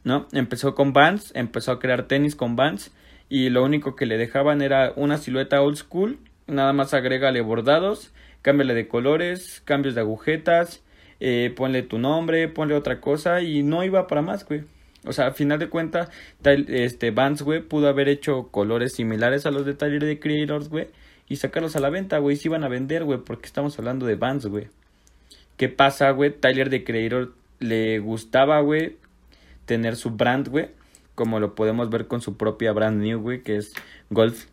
[0.03, 0.27] ¿No?
[0.33, 2.91] Empezó con Vans, empezó a crear tenis con Vans.
[3.29, 6.19] Y lo único que le dejaban era una silueta old school.
[6.49, 8.13] Nada más agrégale bordados,
[8.43, 10.83] cámbiale de colores, cambios de agujetas
[11.21, 14.63] eh, ponle tu nombre, ponle otra cosa y no iba para más, güey.
[15.05, 16.11] O sea, a final de cuentas,
[16.45, 20.89] este Vans, güey, pudo haber hecho colores similares a los de Tyler de Creators, güey,
[21.29, 24.17] y sacarlos a la venta, güey, si iban a vender, güey, porque estamos hablando de
[24.17, 24.69] Vans, güey.
[25.57, 26.31] ¿Qué pasa, güey?
[26.31, 28.97] Tyler de Creator le gustaba, güey,
[29.65, 30.69] tener su brand, güey,
[31.15, 33.73] como lo podemos ver con su propia brand new, güey, que es
[34.11, 34.47] Golf.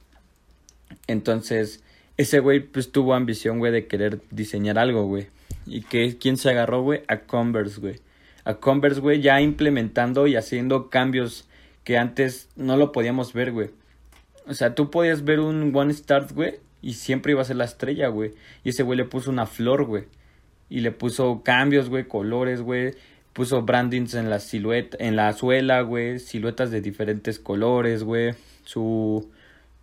[1.08, 1.84] Entonces,
[2.18, 5.28] ese güey, pues tuvo ambición, güey, de querer diseñar algo, güey.
[5.68, 7.02] ¿Y que quién se agarró, güey?
[7.08, 7.96] A Converse, güey.
[8.46, 11.48] A Converse, güey, ya implementando y haciendo cambios
[11.84, 13.70] que antes no lo podíamos ver, güey.
[14.48, 17.66] O sea, tú podías ver un One Start, güey, y siempre iba a ser la
[17.66, 18.32] estrella, güey.
[18.64, 20.06] Y ese güey le puso una flor, güey.
[20.70, 22.94] Y le puso cambios, güey, colores, güey.
[23.34, 26.20] Puso brandings en la silueta, en la suela, güey.
[26.20, 28.36] Siluetas de diferentes colores, güey.
[28.64, 29.30] Su,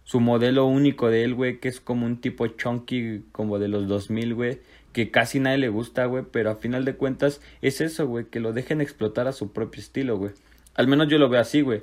[0.05, 3.87] su modelo único de él, güey, que es como un tipo chunky como de los
[3.87, 4.61] 2000, güey
[4.95, 8.39] que casi nadie le gusta, güey, pero a final de cuentas es eso, güey, que
[8.39, 10.33] lo dejen explotar a su propio estilo, güey.
[10.75, 11.81] Al menos yo lo veo así, güey.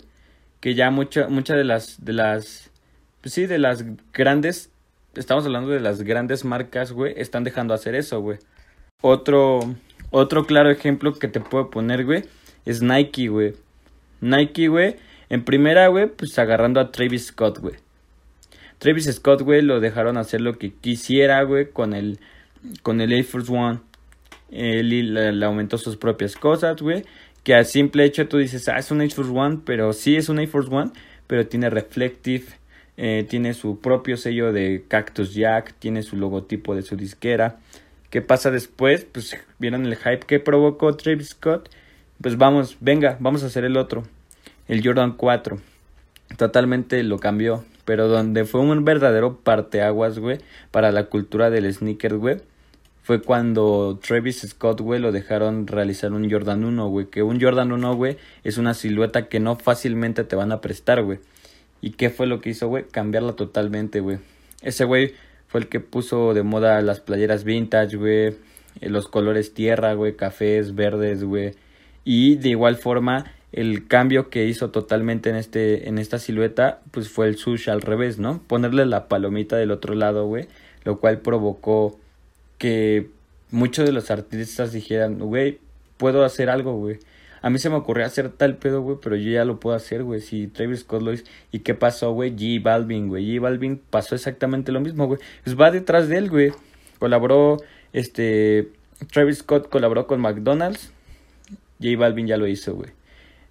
[0.61, 2.71] Que ya muchas mucha de las, de las,
[3.19, 3.83] pues sí, de las
[4.13, 4.71] grandes,
[5.13, 8.39] estamos hablando de las grandes marcas, güey, están dejando hacer eso, güey.
[9.01, 9.59] Otro,
[10.09, 12.23] otro claro ejemplo que te puedo poner, güey,
[12.65, 13.55] es Nike, güey.
[14.21, 14.95] Nike, güey,
[15.29, 17.75] en primera, güey, pues agarrando a Travis Scott, güey.
[18.77, 22.19] Travis Scott, güey, lo dejaron hacer lo que quisiera, güey, con el
[22.83, 23.79] con el Air Force One,
[24.51, 27.03] él le, aumentó sus propias cosas, güey.
[27.43, 30.29] Que a simple hecho tú dices, ah, es un Air Force One, pero sí es
[30.29, 30.91] un Air Force One,
[31.27, 32.45] pero tiene Reflective,
[32.97, 37.57] eh, tiene su propio sello de Cactus Jack, tiene su logotipo de su disquera.
[38.11, 39.05] ¿Qué pasa después?
[39.05, 41.69] Pues vieron el hype que provocó Travis Scott.
[42.21, 44.03] pues vamos, venga, vamos a hacer el otro.
[44.67, 45.59] El Jordan 4.
[46.37, 47.63] Totalmente lo cambió.
[47.85, 50.39] Pero donde fue un verdadero parteaguas, güey,
[50.71, 52.37] para la cultura del sneaker, güey,
[53.03, 57.07] fue cuando Travis Scott, güey, lo dejaron realizar un Jordan 1, güey.
[57.07, 61.03] Que un Jordan 1, güey, es una silueta que no fácilmente te van a prestar,
[61.03, 61.19] güey.
[61.81, 62.85] ¿Y qué fue lo que hizo, güey?
[62.85, 64.19] Cambiarla totalmente, güey.
[64.61, 65.15] Ese güey
[65.47, 68.35] fue el que puso de moda las playeras vintage, güey.
[68.79, 71.55] Eh, los colores tierra, güey, cafés, verdes, güey.
[72.03, 77.09] Y de igual forma, el cambio que hizo totalmente en, este, en esta silueta, pues
[77.09, 78.43] fue el sush al revés, ¿no?
[78.45, 80.47] Ponerle la palomita del otro lado, güey.
[80.83, 81.99] Lo cual provocó
[82.61, 83.09] que
[83.49, 85.57] muchos de los artistas dijeran, güey,
[85.97, 86.99] puedo hacer algo, güey.
[87.41, 90.03] A mí se me ocurrió hacer tal pedo, güey, pero yo ya lo puedo hacer,
[90.03, 90.21] güey.
[90.21, 91.23] Si Travis Scott lo hizo.
[91.51, 92.35] ¿Y qué pasó, güey?
[92.35, 93.25] G Balvin, güey.
[93.25, 95.19] G Balvin pasó exactamente lo mismo, güey.
[95.43, 96.51] Pues va detrás de él, güey.
[96.99, 97.57] Colaboró,
[97.93, 98.69] este.
[99.11, 100.91] Travis Scott colaboró con McDonald's.
[101.81, 102.91] J Balvin ya lo hizo, güey.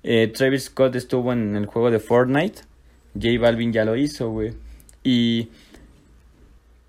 [0.04, 2.60] Eh, Travis Scott estuvo en el juego de Fortnite.
[3.14, 4.52] J Balvin ya lo hizo, güey.
[5.02, 5.48] Y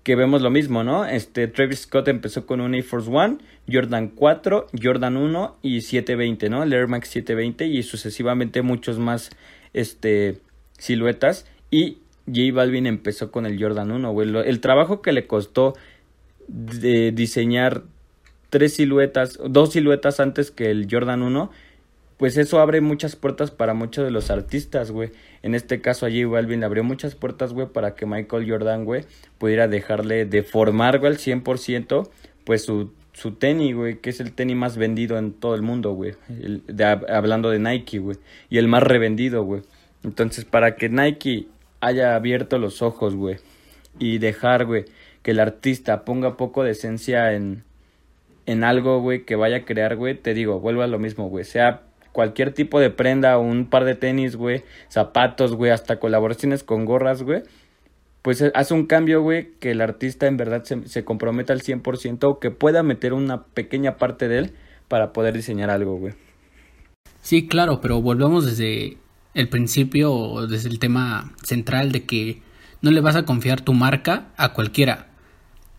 [0.02, 1.06] que vemos lo mismo, ¿no?
[1.06, 3.38] Este Travis Scott empezó con un Air Force One,
[3.70, 6.62] Jordan 4, Jordan 1 y 720, ¿no?
[6.62, 9.30] El Air Max 720 y sucesivamente muchos más
[9.72, 10.38] este
[10.78, 14.28] siluetas y J Balvin empezó con el Jordan 1, güey.
[14.44, 15.74] El trabajo que le costó
[16.48, 17.82] de diseñar
[18.50, 21.50] tres siluetas, dos siluetas antes que el Jordan 1
[22.22, 25.10] pues eso abre muchas puertas para muchos de los artistas, güey.
[25.42, 29.06] En este caso allí Balvin le abrió muchas puertas, güey, para que Michael Jordan, güey,
[29.38, 32.08] pudiera dejarle de formar, güey, al 100%,
[32.44, 35.94] pues su, su tenis, güey, que es el tenis más vendido en todo el mundo,
[35.94, 36.14] güey.
[37.08, 38.18] hablando de Nike, güey.
[38.48, 39.62] Y el más revendido, güey.
[40.04, 41.48] Entonces, para que Nike
[41.80, 43.38] haya abierto los ojos, güey,
[43.98, 44.84] y dejar, güey,
[45.24, 47.64] que el artista ponga poco de esencia en,
[48.46, 51.44] en algo, güey, que vaya a crear, güey, te digo, vuelvo a lo mismo, güey,
[51.44, 51.82] sea
[52.12, 57.22] cualquier tipo de prenda, un par de tenis, güey, zapatos, güey, hasta colaboraciones con gorras,
[57.22, 57.42] güey,
[58.22, 62.24] pues eh, hace un cambio, güey, que el artista en verdad se, comprometa al 100%
[62.24, 64.52] o que pueda meter una pequeña parte de él
[64.88, 66.14] para poder diseñar algo, güey.
[67.20, 68.96] Sí, claro, pero volvemos desde
[69.34, 72.42] el principio, desde el tema central de que
[72.80, 75.08] no le vas a confiar tu marca a cualquiera.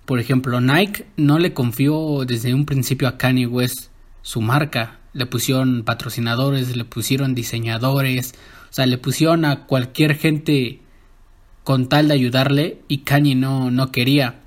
[0.06, 3.90] Por ejemplo, Nike no le confió desde un principio a Kanye West
[4.22, 8.34] su marca le pusieron patrocinadores, le pusieron diseñadores,
[8.70, 10.80] o sea, le pusieron a cualquier gente
[11.64, 14.42] con tal de ayudarle y Kanye no, no quería.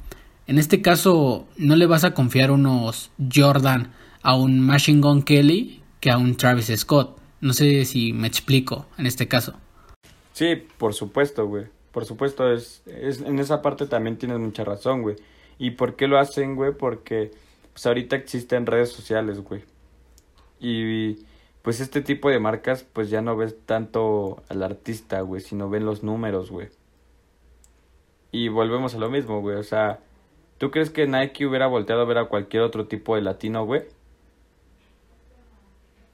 [0.47, 3.93] En este caso, no le vas a confiar unos Jordan
[4.23, 7.19] a un Machine Gun Kelly que a un Travis Scott.
[7.41, 9.55] No sé si me explico en este caso.
[10.33, 11.67] Sí, por supuesto, güey.
[11.93, 15.17] Por supuesto, es, es, en esa parte también tienes mucha razón, güey.
[15.59, 16.73] ¿Y por qué lo hacen, güey?
[16.77, 17.31] Porque
[17.73, 19.62] pues ahorita existen redes sociales, güey.
[20.61, 21.24] Y
[21.62, 25.84] pues este tipo de marcas pues ya no ves tanto al artista, güey, sino ven
[25.84, 26.68] los números, güey.
[28.32, 30.00] Y volvemos a lo mismo, güey, o sea,
[30.59, 33.82] ¿tú crees que Nike hubiera volteado a ver a cualquier otro tipo de latino, güey?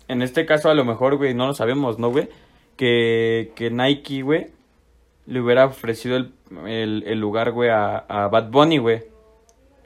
[0.08, 2.28] En este caso a lo mejor, güey, no lo sabemos, ¿no, güey?
[2.76, 4.48] Que, que Nike, güey,
[5.26, 6.32] le hubiera ofrecido el,
[6.66, 9.02] el, el lugar, güey, a, a Bad Bunny, güey.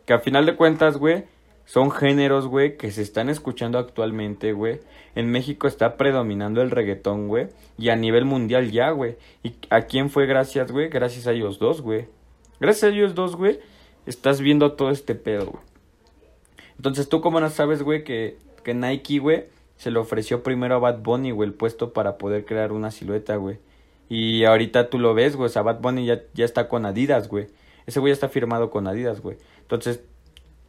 [0.05, 1.25] Que a final de cuentas, güey,
[1.67, 4.81] son géneros, güey, que se están escuchando actualmente, güey.
[5.17, 7.49] En México está predominando el reggaetón, güey.
[7.77, 9.17] Y a nivel mundial ya, güey.
[9.43, 10.89] ¿Y a quién fue gracias, güey?
[10.89, 12.07] Gracias a ellos dos, güey.
[12.61, 13.59] Gracias a ellos dos, güey.
[14.07, 15.63] Estás viendo todo este pedo, güey.
[16.77, 19.47] Entonces, ¿tú cómo no sabes, güey, que, que Nike, güey,
[19.77, 23.35] se le ofreció primero a Bad Bunny, güey, el puesto para poder crear una silueta,
[23.37, 23.59] güey?
[24.09, 25.47] Y ahorita tú lo ves, güey.
[25.47, 27.49] O sea, Bad Bunny ya, ya está con Adidas, güey.
[27.87, 29.37] Ese güey ya está firmado con Adidas, güey.
[29.63, 30.05] Entonces,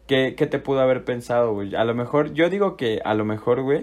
[0.07, 1.75] ¿Qué, ¿Qué te pudo haber pensado, güey?
[1.75, 3.81] A lo mejor, yo digo que a lo mejor, güey,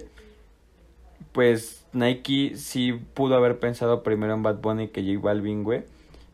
[1.33, 5.83] pues Nike sí pudo haber pensado primero en Bad Bunny que J Balvin, güey.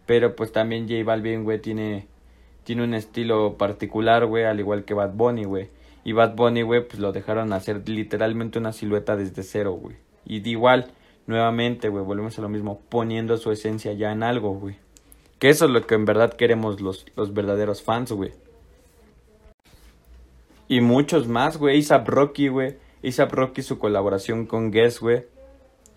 [0.07, 2.07] Pero pues también J Balvin, güey, tiene,
[2.65, 5.69] tiene un estilo particular, güey, al igual que Bad Bunny, güey.
[6.05, 9.97] Y Bad Bunny, güey, pues lo dejaron hacer literalmente una silueta desde cero, güey.
[10.25, 10.93] Y de igual,
[11.27, 14.77] nuevamente, güey, volvemos a lo mismo, poniendo su esencia ya en algo, güey.
[15.39, 18.33] Que eso es lo que en verdad queremos los, los verdaderos fans, güey.
[20.71, 21.79] Y muchos más, güey.
[21.79, 22.77] Isaac Rocky, güey.
[23.03, 25.25] Isaac Rocky, su colaboración con Guess, güey.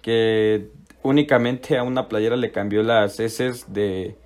[0.02, 0.72] Que
[1.04, 4.18] únicamente a una playera le cambió las S de,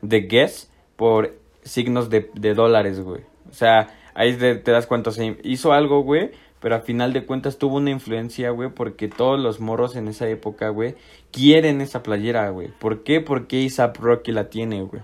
[0.00, 3.20] de Guess por signos de, de dólares, güey.
[3.48, 5.12] O sea, ahí te, te das cuenta.
[5.12, 6.32] Se hizo algo, güey.
[6.58, 10.28] Pero a final de cuentas tuvo una influencia, güey, porque todos los morros en esa
[10.28, 10.96] época, güey,
[11.30, 12.68] quieren esa playera, güey.
[12.76, 13.20] ¿Por qué?
[13.20, 15.02] Porque ASAP Rocky la tiene, güey.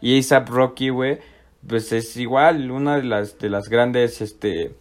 [0.00, 1.18] Y ASAP Rocky, güey,
[1.66, 4.74] pues es igual una de las de las grandes este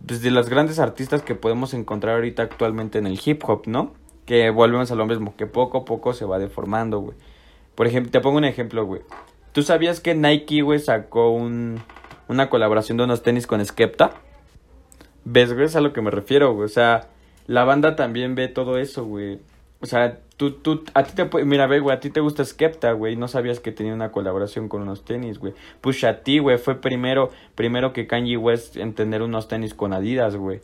[0.00, 3.92] desde los grandes artistas que podemos encontrar ahorita actualmente en el hip hop, ¿no?
[4.24, 7.16] Que volvemos a lo mismo, que poco a poco se va deformando, güey.
[7.74, 9.02] Por ejemplo, te pongo un ejemplo, güey.
[9.52, 11.80] ¿Tú sabías que Nike, güey, sacó un,
[12.28, 14.12] una colaboración de unos tenis con Skepta?
[15.24, 15.66] ¿Ves, güey?
[15.66, 16.66] Es a lo que me refiero, güey.
[16.66, 17.08] O sea,
[17.46, 19.40] la banda también ve todo eso, güey.
[19.80, 23.14] O sea, tú, tú, a ti te mira, ve, a ti te gusta Skepta, güey,
[23.14, 25.52] no sabías que tenía una colaboración con unos tenis, güey.
[25.82, 30.36] Pusha T, güey, fue primero, primero que Kanye West en tener unos tenis con Adidas,
[30.36, 30.62] güey.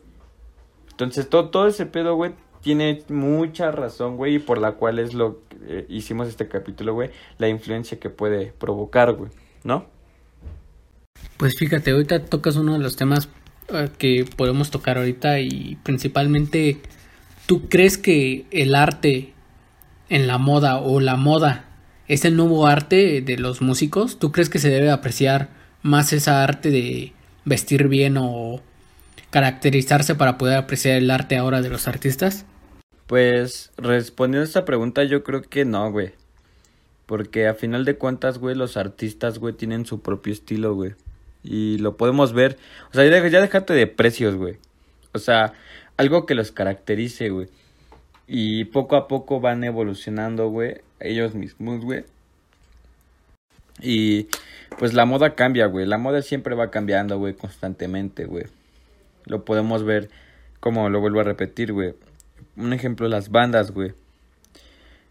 [0.89, 5.13] Entonces, todo, todo ese pedo, güey, tiene mucha razón, güey, y por la cual es
[5.13, 9.29] lo que eh, hicimos este capítulo, güey, la influencia que puede provocar, güey,
[9.63, 9.85] ¿no?
[11.37, 13.29] Pues fíjate, ahorita tocas uno de los temas
[13.69, 16.81] eh, que podemos tocar ahorita y principalmente
[17.47, 19.33] ¿Tú crees que el arte
[20.09, 21.65] en la moda o la moda
[22.07, 24.19] es el nuevo arte de los músicos?
[24.19, 25.49] ¿Tú crees que se debe apreciar
[25.81, 27.13] más esa arte de
[27.45, 28.61] vestir bien o
[29.29, 32.45] caracterizarse para poder apreciar el arte ahora de los artistas?
[33.07, 36.13] Pues respondiendo a esta pregunta yo creo que no, güey.
[37.05, 40.95] Porque a final de cuentas, güey, los artistas, güey, tienen su propio estilo, güey.
[41.41, 42.57] Y lo podemos ver.
[42.91, 44.57] O sea, ya, ya déjate de precios, güey.
[45.13, 45.53] O sea,
[45.95, 47.47] algo que los caracterice, güey.
[48.27, 52.03] Y poco a poco van evolucionando, güey, ellos mismos, güey.
[53.81, 54.27] Y
[54.77, 55.85] pues la moda cambia, güey.
[55.85, 58.45] La moda siempre va cambiando, güey, constantemente, güey.
[59.25, 60.09] Lo podemos ver,
[60.59, 61.93] como lo vuelvo a repetir, güey.
[62.55, 63.93] Un ejemplo, las bandas, güey.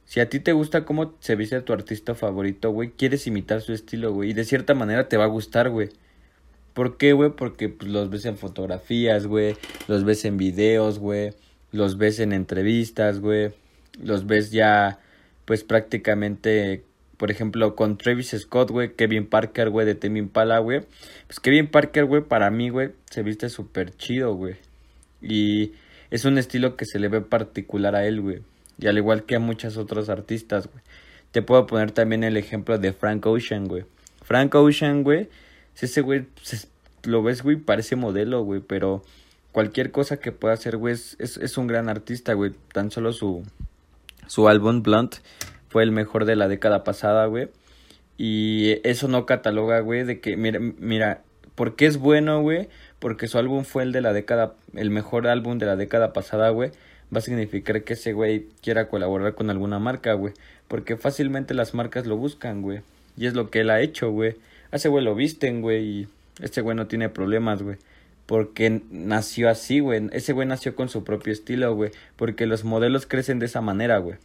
[0.05, 3.73] Si a ti te gusta cómo se viste tu artista favorito, güey, quieres imitar su
[3.73, 4.31] estilo, güey.
[4.31, 5.89] Y de cierta manera te va a gustar, güey.
[6.75, 7.31] ¿Por qué, güey?
[7.31, 9.57] Porque pues, los ves en fotografías, güey.
[9.89, 11.33] Los ves en videos, güey.
[11.73, 13.53] Los ves en entrevistas, güey.
[14.03, 14.99] Los ves ya,
[15.45, 16.85] pues prácticamente,
[17.17, 18.95] por ejemplo, con Travis Scott, güey.
[18.95, 20.83] Kevin Parker, güey, de Temi Impala, güey.
[21.27, 24.57] Pues Kevin Parker, güey, para mí, güey, se viste súper chido, güey.
[25.21, 25.73] Y
[26.11, 28.41] es un estilo que se le ve particular a él, güey.
[28.79, 30.83] Y al igual que a muchos otros artistas, güey.
[31.33, 33.85] Te puedo poner también el ejemplo de Frank Ocean, güey.
[34.23, 35.29] Frank Ocean, güey
[35.85, 36.27] ese güey,
[37.05, 39.03] lo ves, güey, parece modelo, güey, pero
[39.57, 42.53] cualquier cosa que pueda hacer, güey, es, es, un gran artista, güey.
[42.75, 43.43] Tan solo su,
[44.27, 45.15] su álbum Blunt
[45.71, 47.49] fue el mejor de la década pasada, güey.
[48.19, 51.23] Y eso no cataloga, güey, de que, mira, mira,
[51.55, 52.69] ¿por qué es bueno, güey?
[52.99, 56.51] Porque su álbum fue el de la década, el mejor álbum de la década pasada,
[56.51, 56.73] güey.
[57.11, 60.35] Va a significar que ese güey quiera colaborar con alguna marca, güey.
[60.69, 62.83] Porque fácilmente las marcas lo buscan, güey.
[63.17, 64.37] Y es lo que él ha hecho, güey
[64.73, 66.09] ese güey lo visten, güey, y
[66.41, 67.77] este güey no tiene problemas, güey.
[68.27, 70.09] Porque nació así, güey.
[70.13, 71.93] Ese güey nació con su propio estilo, güey.
[72.17, 74.17] Porque los modelos crecen de esa manera, güey.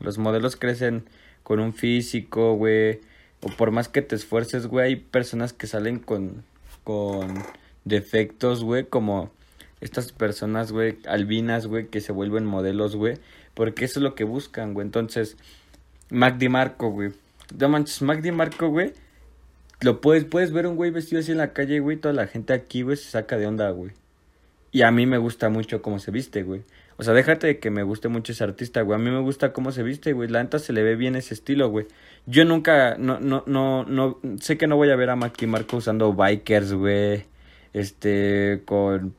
[0.00, 1.04] Los modelos crecen
[1.42, 3.00] con un físico, güey.
[3.40, 6.44] O por más que te esfuerces, güey, hay personas que salen con,
[6.84, 7.42] con
[7.84, 9.30] defectos, güey, como
[9.80, 13.14] estas personas, güey, albinas, güey, que se vuelven modelos, güey.
[13.54, 14.86] Porque eso es lo que buscan, güey.
[14.86, 15.36] Entonces,
[16.10, 17.10] Mac Marco, güey.
[17.56, 18.92] No manches, Mac Marco, güey
[19.80, 22.52] lo puedes, puedes ver un güey vestido así en la calle, güey, toda la gente
[22.52, 23.92] aquí, güey, se saca de onda, güey.
[24.72, 26.62] Y a mí me gusta mucho cómo se viste, güey.
[26.96, 29.00] O sea, déjate de que me guste mucho ese artista, güey.
[29.00, 30.28] A mí me gusta cómo se viste, güey.
[30.28, 31.86] La neta se le ve bien ese estilo, güey.
[32.26, 35.76] Yo nunca, no, no, no, no, sé que no voy a ver a Maki Marco
[35.76, 37.24] usando bikers, güey.
[37.72, 39.14] Este, con,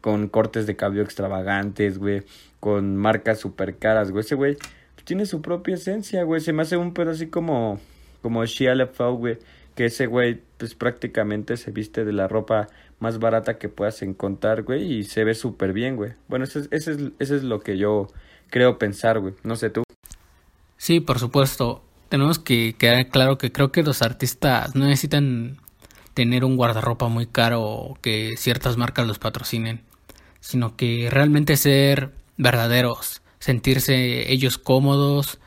[0.00, 2.22] con cortes de cabello extravagantes, güey.
[2.60, 4.24] Con marcas super caras, güey.
[4.24, 4.56] Ese güey
[5.04, 6.40] tiene su propia esencia, güey.
[6.40, 7.80] Se me hace un pedo así como,
[8.22, 9.38] como Shia LaFau, güey
[9.74, 12.68] que ese güey pues prácticamente se viste de la ropa
[13.00, 16.12] más barata que puedas encontrar, güey, y se ve súper bien, güey.
[16.28, 18.08] Bueno, eso es, eso, es, eso es lo que yo
[18.50, 19.34] creo pensar, güey.
[19.42, 19.82] No sé tú.
[20.76, 21.82] Sí, por supuesto.
[22.08, 25.58] Tenemos que quedar claro que creo que los artistas no necesitan
[26.14, 29.82] tener un guardarropa muy caro o que ciertas marcas los patrocinen,
[30.40, 35.40] sino que realmente ser verdaderos, sentirse ellos cómodos,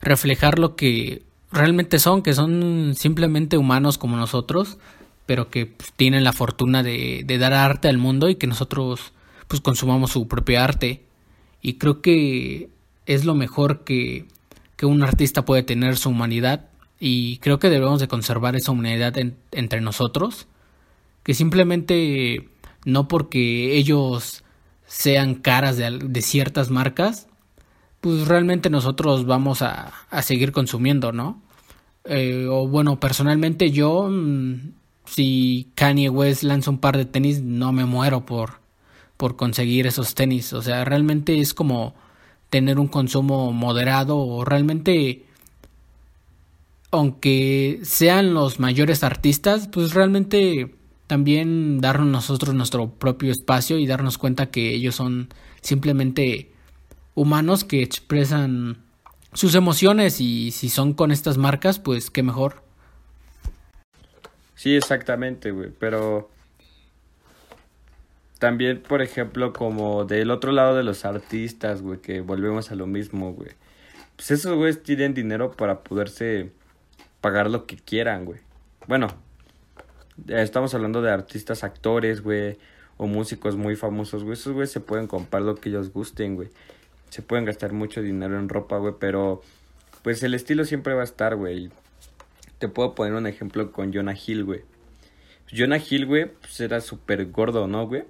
[0.00, 1.22] reflejar lo que
[1.52, 4.78] realmente son, que son simplemente humanos como nosotros,
[5.26, 9.12] pero que pues, tienen la fortuna de, dar arte al mundo y que nosotros
[9.48, 11.04] pues consumamos su propio arte.
[11.62, 12.70] Y creo que
[13.06, 14.26] es lo mejor que,
[14.76, 16.66] que un artista puede tener su humanidad
[16.98, 19.14] y creo que debemos de conservar esa humanidad
[19.52, 20.46] entre nosotros,
[21.22, 22.48] que simplemente
[22.84, 24.44] no porque ellos
[24.86, 27.28] sean caras de, de ciertas marcas,
[28.00, 31.40] pues realmente nosotros vamos a, a seguir consumiendo, ¿no?
[32.04, 34.72] Eh, o bueno, personalmente yo, mm,
[35.04, 38.60] si Kanye West lanza un par de tenis, no me muero por,
[39.16, 40.52] por conseguir esos tenis.
[40.52, 41.94] O sea, realmente es como
[42.48, 45.26] tener un consumo moderado o realmente,
[46.90, 50.74] aunque sean los mayores artistas, pues realmente
[51.06, 55.28] también darnos nosotros nuestro propio espacio y darnos cuenta que ellos son
[55.60, 56.49] simplemente
[57.20, 58.78] humanos que expresan
[59.34, 62.62] sus emociones y si son con estas marcas, pues qué mejor.
[64.54, 66.30] Sí, exactamente, güey, pero
[68.38, 72.86] también, por ejemplo, como del otro lado de los artistas, güey, que volvemos a lo
[72.86, 73.50] mismo, güey.
[74.16, 76.50] Pues esos güeyes tienen dinero para poderse
[77.20, 78.40] pagar lo que quieran, güey.
[78.86, 79.08] Bueno,
[80.26, 82.58] estamos hablando de artistas, actores, güey,
[82.96, 84.34] o músicos muy famosos, güey.
[84.34, 86.48] Esos güeyes se pueden comprar lo que ellos gusten, güey.
[87.10, 89.42] Se pueden gastar mucho dinero en ropa, güey, pero
[90.02, 91.70] pues el estilo siempre va a estar, güey.
[92.58, 94.62] Te puedo poner un ejemplo con Jonah Hill, güey.
[95.54, 98.04] Jonah Hill, güey, pues era súper gordo, ¿no, güey?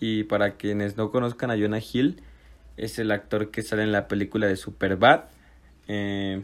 [0.00, 2.22] Y para quienes no conozcan a Jonah Hill,
[2.76, 5.24] es el actor que sale en la película de Superbad.
[5.88, 6.42] Eh,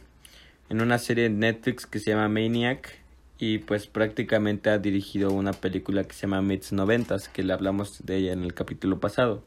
[0.72, 2.98] en una serie de Netflix que se llama Maniac.
[3.38, 8.06] Y pues prácticamente ha dirigido una película que se llama Mids Noventas, que le hablamos
[8.06, 9.44] de ella en el capítulo pasado.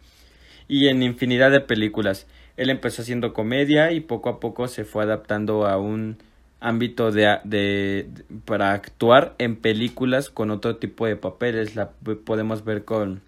[0.68, 2.28] Y en infinidad de películas.
[2.58, 6.18] Él empezó haciendo comedia y poco a poco se fue adaptando a un
[6.60, 8.10] ámbito de, de,
[8.46, 11.76] para actuar en películas con otro tipo de papeles.
[11.76, 13.22] La podemos ver con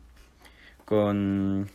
[0.88, 1.68] con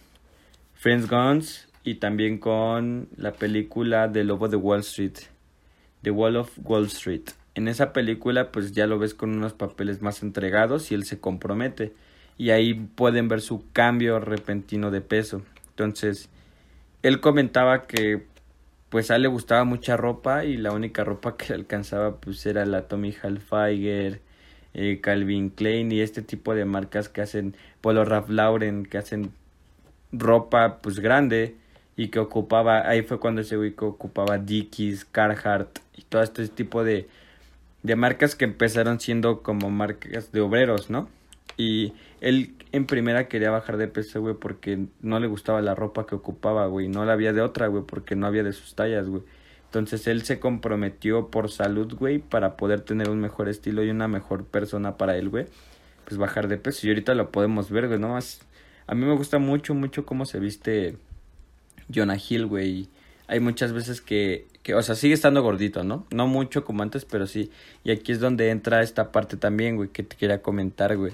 [0.72, 5.18] Friends Guns y también con la película de Lobo de Wall Street,
[6.02, 7.24] The Wall of Wall Street.
[7.54, 11.20] En esa película pues ya lo ves con unos papeles más entregados y él se
[11.20, 11.92] compromete
[12.38, 15.42] y ahí pueden ver su cambio repentino de peso.
[15.68, 16.30] Entonces,
[17.02, 18.24] él comentaba que
[18.88, 22.44] pues a él le gustaba mucha ropa y la única ropa que le alcanzaba pues
[22.44, 24.20] era la Tommy Hilfiger,
[24.74, 29.32] eh, Calvin Klein y este tipo de marcas que hacen Polo Ralph Lauren, que hacen
[30.12, 31.56] ropa pues grande
[31.96, 36.84] y que ocupaba, ahí fue cuando ese güey ocupaba Dickies, Carhartt y todo este tipo
[36.84, 37.08] de,
[37.82, 41.08] de marcas que empezaron siendo como marcas de obreros, ¿no?
[41.56, 46.06] Y él en primera quería bajar de peso, güey, porque no le gustaba la ropa
[46.06, 46.88] que ocupaba, güey.
[46.88, 49.22] No la había de otra, güey, porque no había de sus tallas, güey.
[49.66, 54.08] Entonces él se comprometió por salud, güey, para poder tener un mejor estilo y una
[54.08, 55.46] mejor persona para él, güey.
[56.06, 56.86] Pues bajar de peso.
[56.86, 58.16] Y ahorita lo podemos ver, güey, ¿no?
[58.16, 60.96] a mí me gusta mucho, mucho cómo se viste
[61.94, 62.88] Jonah Hill, güey.
[63.28, 66.06] Hay muchas veces que, que, o sea, sigue estando gordito, ¿no?
[66.10, 67.50] No mucho como antes, pero sí.
[67.84, 71.12] Y aquí es donde entra esta parte también, güey, que te quería comentar, güey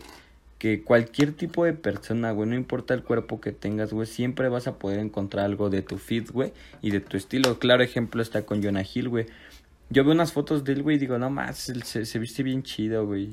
[0.58, 4.66] que cualquier tipo de persona, güey, no importa el cuerpo que tengas, güey, siempre vas
[4.66, 6.52] a poder encontrar algo de tu fit, güey,
[6.82, 7.58] y de tu estilo.
[7.58, 9.26] Claro ejemplo está con Jonah Hill, güey.
[9.90, 12.62] Yo veo unas fotos de él, güey, y digo, no más, se, se viste bien
[12.62, 13.30] chido, güey.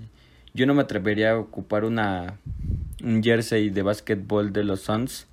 [0.54, 2.40] Yo no me atrevería a ocupar una
[3.04, 5.28] un jersey de básquetbol de los Suns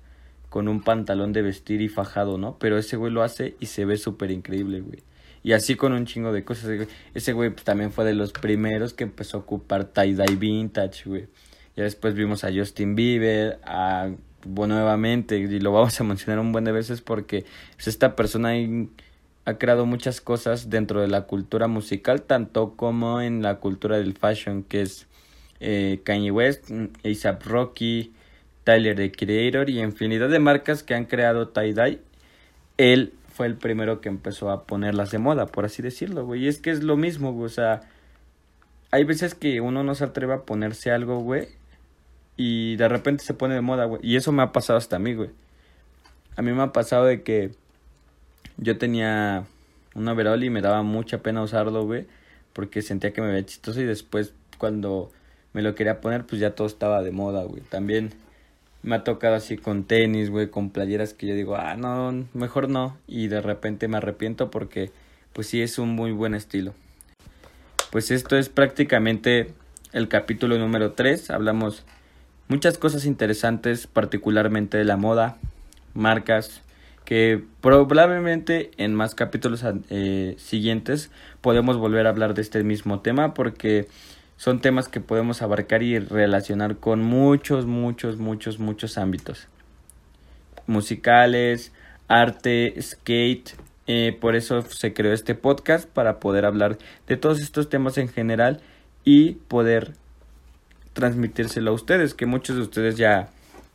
[0.49, 2.57] con un pantalón de vestir y fajado, ¿no?
[2.59, 4.99] Pero ese güey lo hace y se ve súper increíble, güey.
[5.41, 6.87] Y así con un chingo de cosas.
[7.13, 11.27] Ese güey pues, también fue de los primeros que empezó a ocupar tie-dye vintage, güey.
[11.75, 14.11] Ya después vimos a Justin Bieber, a
[14.45, 17.45] bueno, nuevamente, y lo vamos a mencionar un buen de veces porque
[17.75, 18.53] pues, esta persona
[19.45, 24.13] ha creado muchas cosas dentro de la cultura musical, tanto como en la cultura del
[24.13, 25.07] fashion, que es
[25.59, 26.69] eh, Kanye West,
[27.03, 28.13] ASAP Rocky,
[28.63, 31.99] Tyler the Creator y infinidad de marcas que han creado tie-dye.
[32.77, 36.45] Él fue el primero que empezó a ponerlas de moda, por así decirlo, güey.
[36.45, 37.45] Y es que es lo mismo, güey.
[37.45, 37.81] O sea,
[38.91, 41.47] hay veces que uno no se atreve a ponerse algo, güey
[42.35, 44.01] y de repente se pone de moda, güey.
[44.03, 45.29] Y eso me ha pasado hasta a mí, güey.
[46.35, 47.51] A mí me ha pasado de que
[48.57, 49.45] yo tenía
[49.93, 52.07] un overall y me daba mucha pena usarlo, güey.
[52.53, 55.11] Porque sentía que me veía chistoso y después cuando
[55.53, 57.61] me lo quería poner, pues ya todo estaba de moda, güey.
[57.61, 58.13] También
[58.81, 62.69] me ha tocado así con tenis, güey, con playeras que yo digo, ah, no, mejor
[62.69, 62.97] no.
[63.07, 64.91] Y de repente me arrepiento porque,
[65.33, 66.73] pues sí, es un muy buen estilo.
[67.91, 69.53] Pues esto es prácticamente
[69.93, 71.29] el capítulo número 3.
[71.29, 71.85] Hablamos
[72.47, 75.37] muchas cosas interesantes, particularmente de la moda,
[75.93, 76.61] marcas,
[77.05, 83.33] que probablemente en más capítulos eh, siguientes podemos volver a hablar de este mismo tema
[83.33, 83.87] porque
[84.37, 89.47] son temas que podemos abarcar y relacionar con muchos, muchos, muchos, muchos ámbitos.
[90.65, 91.71] Musicales,
[92.07, 93.51] arte, skate.
[93.85, 96.77] Eh, por eso se creó este podcast para poder hablar
[97.07, 98.61] de todos estos temas en general
[99.03, 99.93] y poder
[100.93, 103.29] transmitírselo a ustedes, que muchos de ustedes ya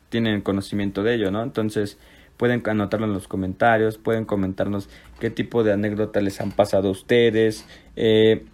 [0.09, 1.43] tienen conocimiento de ello, ¿no?
[1.43, 1.97] Entonces
[2.37, 4.89] pueden anotarlo en los comentarios, pueden comentarnos
[5.19, 7.65] qué tipo de anécdota les han pasado a ustedes.
[7.95, 8.45] Eh,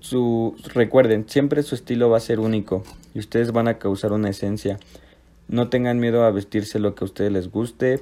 [0.00, 4.30] su, recuerden, siempre su estilo va a ser único y ustedes van a causar una
[4.30, 4.78] esencia.
[5.48, 8.00] No tengan miedo a vestirse lo que a ustedes les guste.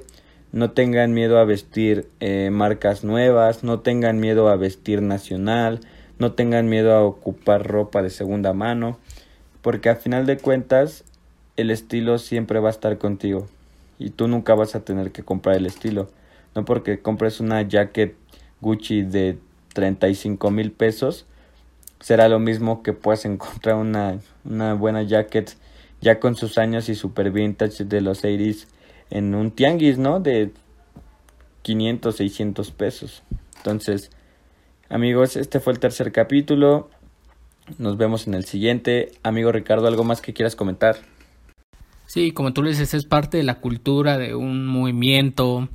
[0.51, 3.63] No tengan miedo a vestir eh, marcas nuevas.
[3.63, 5.79] No tengan miedo a vestir nacional.
[6.19, 8.99] No tengan miedo a ocupar ropa de segunda mano
[9.61, 11.03] Porque a final de cuentas,
[11.57, 13.47] el estilo siempre va a estar contigo.
[13.99, 16.09] Y tú nunca vas a tener que comprar el estilo.
[16.55, 18.15] No porque compres una jacket
[18.61, 19.37] Gucci de
[19.73, 21.25] 35 mil pesos,
[21.99, 25.55] será lo mismo que puedas encontrar una, una buena jacket
[26.01, 28.67] ya con sus años y super vintage de los 80
[29.11, 30.19] en un tianguis, ¿no?
[30.19, 30.51] De
[31.61, 33.23] 500, 600 pesos.
[33.57, 34.09] Entonces,
[34.89, 36.89] amigos, este fue el tercer capítulo.
[37.77, 39.11] Nos vemos en el siguiente.
[39.23, 40.97] Amigo Ricardo, ¿algo más que quieras comentar?
[42.05, 45.69] Sí, como tú le dices, es parte de la cultura, de un movimiento,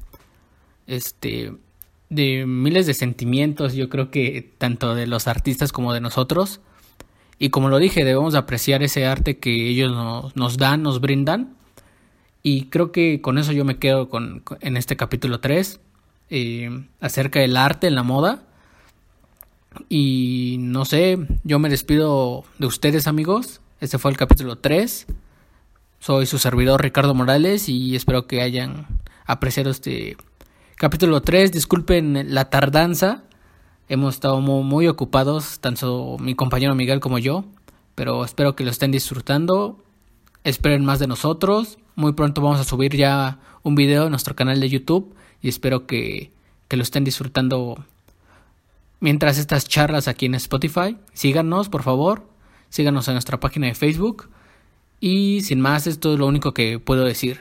[0.86, 1.53] este,
[2.11, 6.61] de miles de sentimientos, yo creo que tanto de los artistas como de nosotros.
[7.38, 9.92] Y como lo dije, debemos apreciar ese arte que ellos
[10.34, 11.55] nos, dan, nos brindan.
[12.42, 15.80] Y creo que con eso yo me quedo con, en este capítulo 3,
[16.30, 18.42] eh, acerca del arte en la moda.
[19.89, 23.61] Y no sé, yo me despido de ustedes amigos.
[23.81, 25.07] Este fue el capítulo 3.
[25.99, 28.87] Soy su servidor Ricardo Morales y espero que hayan
[29.27, 30.16] apreciado este
[30.77, 31.53] capítulo 3.
[31.53, 33.24] Disculpen la tardanza.
[33.89, 37.45] Hemos estado muy, ocupados, tanto mi compañero Miguel como yo.
[37.95, 39.83] Pero espero que lo estén disfrutando.
[40.45, 41.79] Esperen más de nosotros.
[41.95, 45.14] Muy pronto vamos a subir ya un video en nuestro canal de YouTube.
[45.43, 46.31] Y espero que,
[46.68, 47.85] que lo estén disfrutando
[49.01, 50.97] mientras estas charlas aquí en Spotify.
[51.12, 52.26] Síganos, por favor.
[52.68, 54.28] Síganos en nuestra página de Facebook.
[55.01, 57.40] Y sin más, esto es lo único que puedo decir.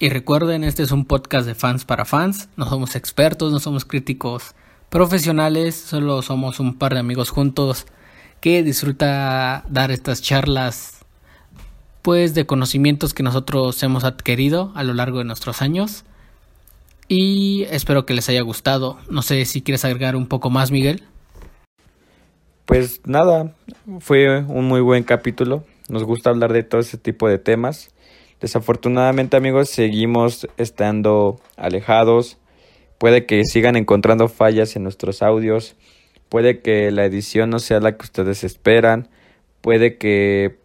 [0.00, 2.48] Y recuerden, este es un podcast de fans para fans.
[2.56, 4.54] No somos expertos, no somos críticos
[4.90, 7.86] profesionales, solo somos un par de amigos juntos
[8.40, 11.04] que disfruta dar estas charlas
[12.02, 16.04] pues de conocimientos que nosotros hemos adquirido a lo largo de nuestros años.
[17.08, 18.98] Y espero que les haya gustado.
[19.10, 21.02] No sé si quieres agregar un poco más, Miguel.
[22.66, 23.54] Pues nada,
[24.00, 25.64] fue un muy buen capítulo.
[25.88, 27.94] Nos gusta hablar de todo ese tipo de temas.
[28.42, 32.36] Desafortunadamente, amigos, seguimos estando alejados.
[32.98, 35.76] Puede que sigan encontrando fallas en nuestros audios.
[36.28, 39.08] Puede que la edición no sea la que ustedes esperan.
[39.62, 40.58] Puede que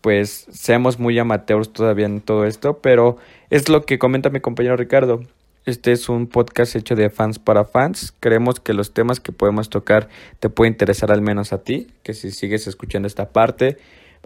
[0.00, 3.16] pues seamos muy amateurs todavía en todo esto, pero
[3.48, 5.22] es lo que comenta mi compañero Ricardo.
[5.66, 8.12] Este es un podcast hecho de fans para fans.
[8.20, 12.12] Creemos que los temas que podemos tocar te pueden interesar al menos a ti, que
[12.12, 13.78] si sigues escuchando esta parte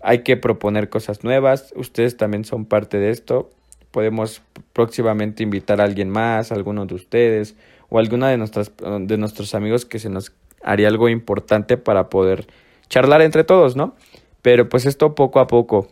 [0.03, 1.73] hay que proponer cosas nuevas.
[1.77, 3.51] Ustedes también son parte de esto.
[3.93, 7.55] Podemos próximamente invitar a alguien más, alguno de ustedes
[7.89, 10.33] o a alguna de, nuestras, de nuestros amigos que se nos
[10.63, 12.49] haría algo importante para poder
[12.89, 13.95] charlar entre todos, ¿no?
[14.43, 15.89] Pero pues esto poco a poco.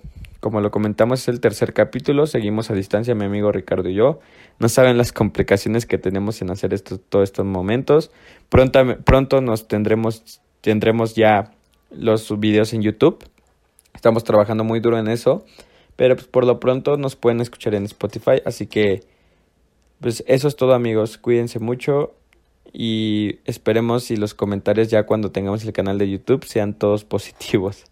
[0.46, 2.24] Como lo comentamos, es el tercer capítulo.
[2.24, 4.20] Seguimos a distancia, mi amigo Ricardo y yo.
[4.60, 8.12] No saben las complicaciones que tenemos en hacer todos estos momentos.
[8.48, 11.50] Pronto, pronto nos tendremos, tendremos ya
[11.90, 13.24] los videos en YouTube
[13.92, 15.44] Estamos trabajando muy duro en eso.
[15.96, 18.40] Pero pues por lo pronto nos pueden escuchar en Spotify.
[18.44, 19.00] Así que
[20.00, 21.18] pues eso es todo amigos.
[21.18, 22.14] Cuídense mucho.
[22.72, 27.86] Y esperemos si los comentarios ya cuando tengamos el canal de YouTube sean todos positivos.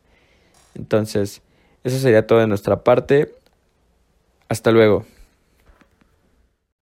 [0.76, 1.42] Entonces,
[1.85, 3.32] eso sería todo de nuestra parte.
[4.49, 5.05] Hasta luego.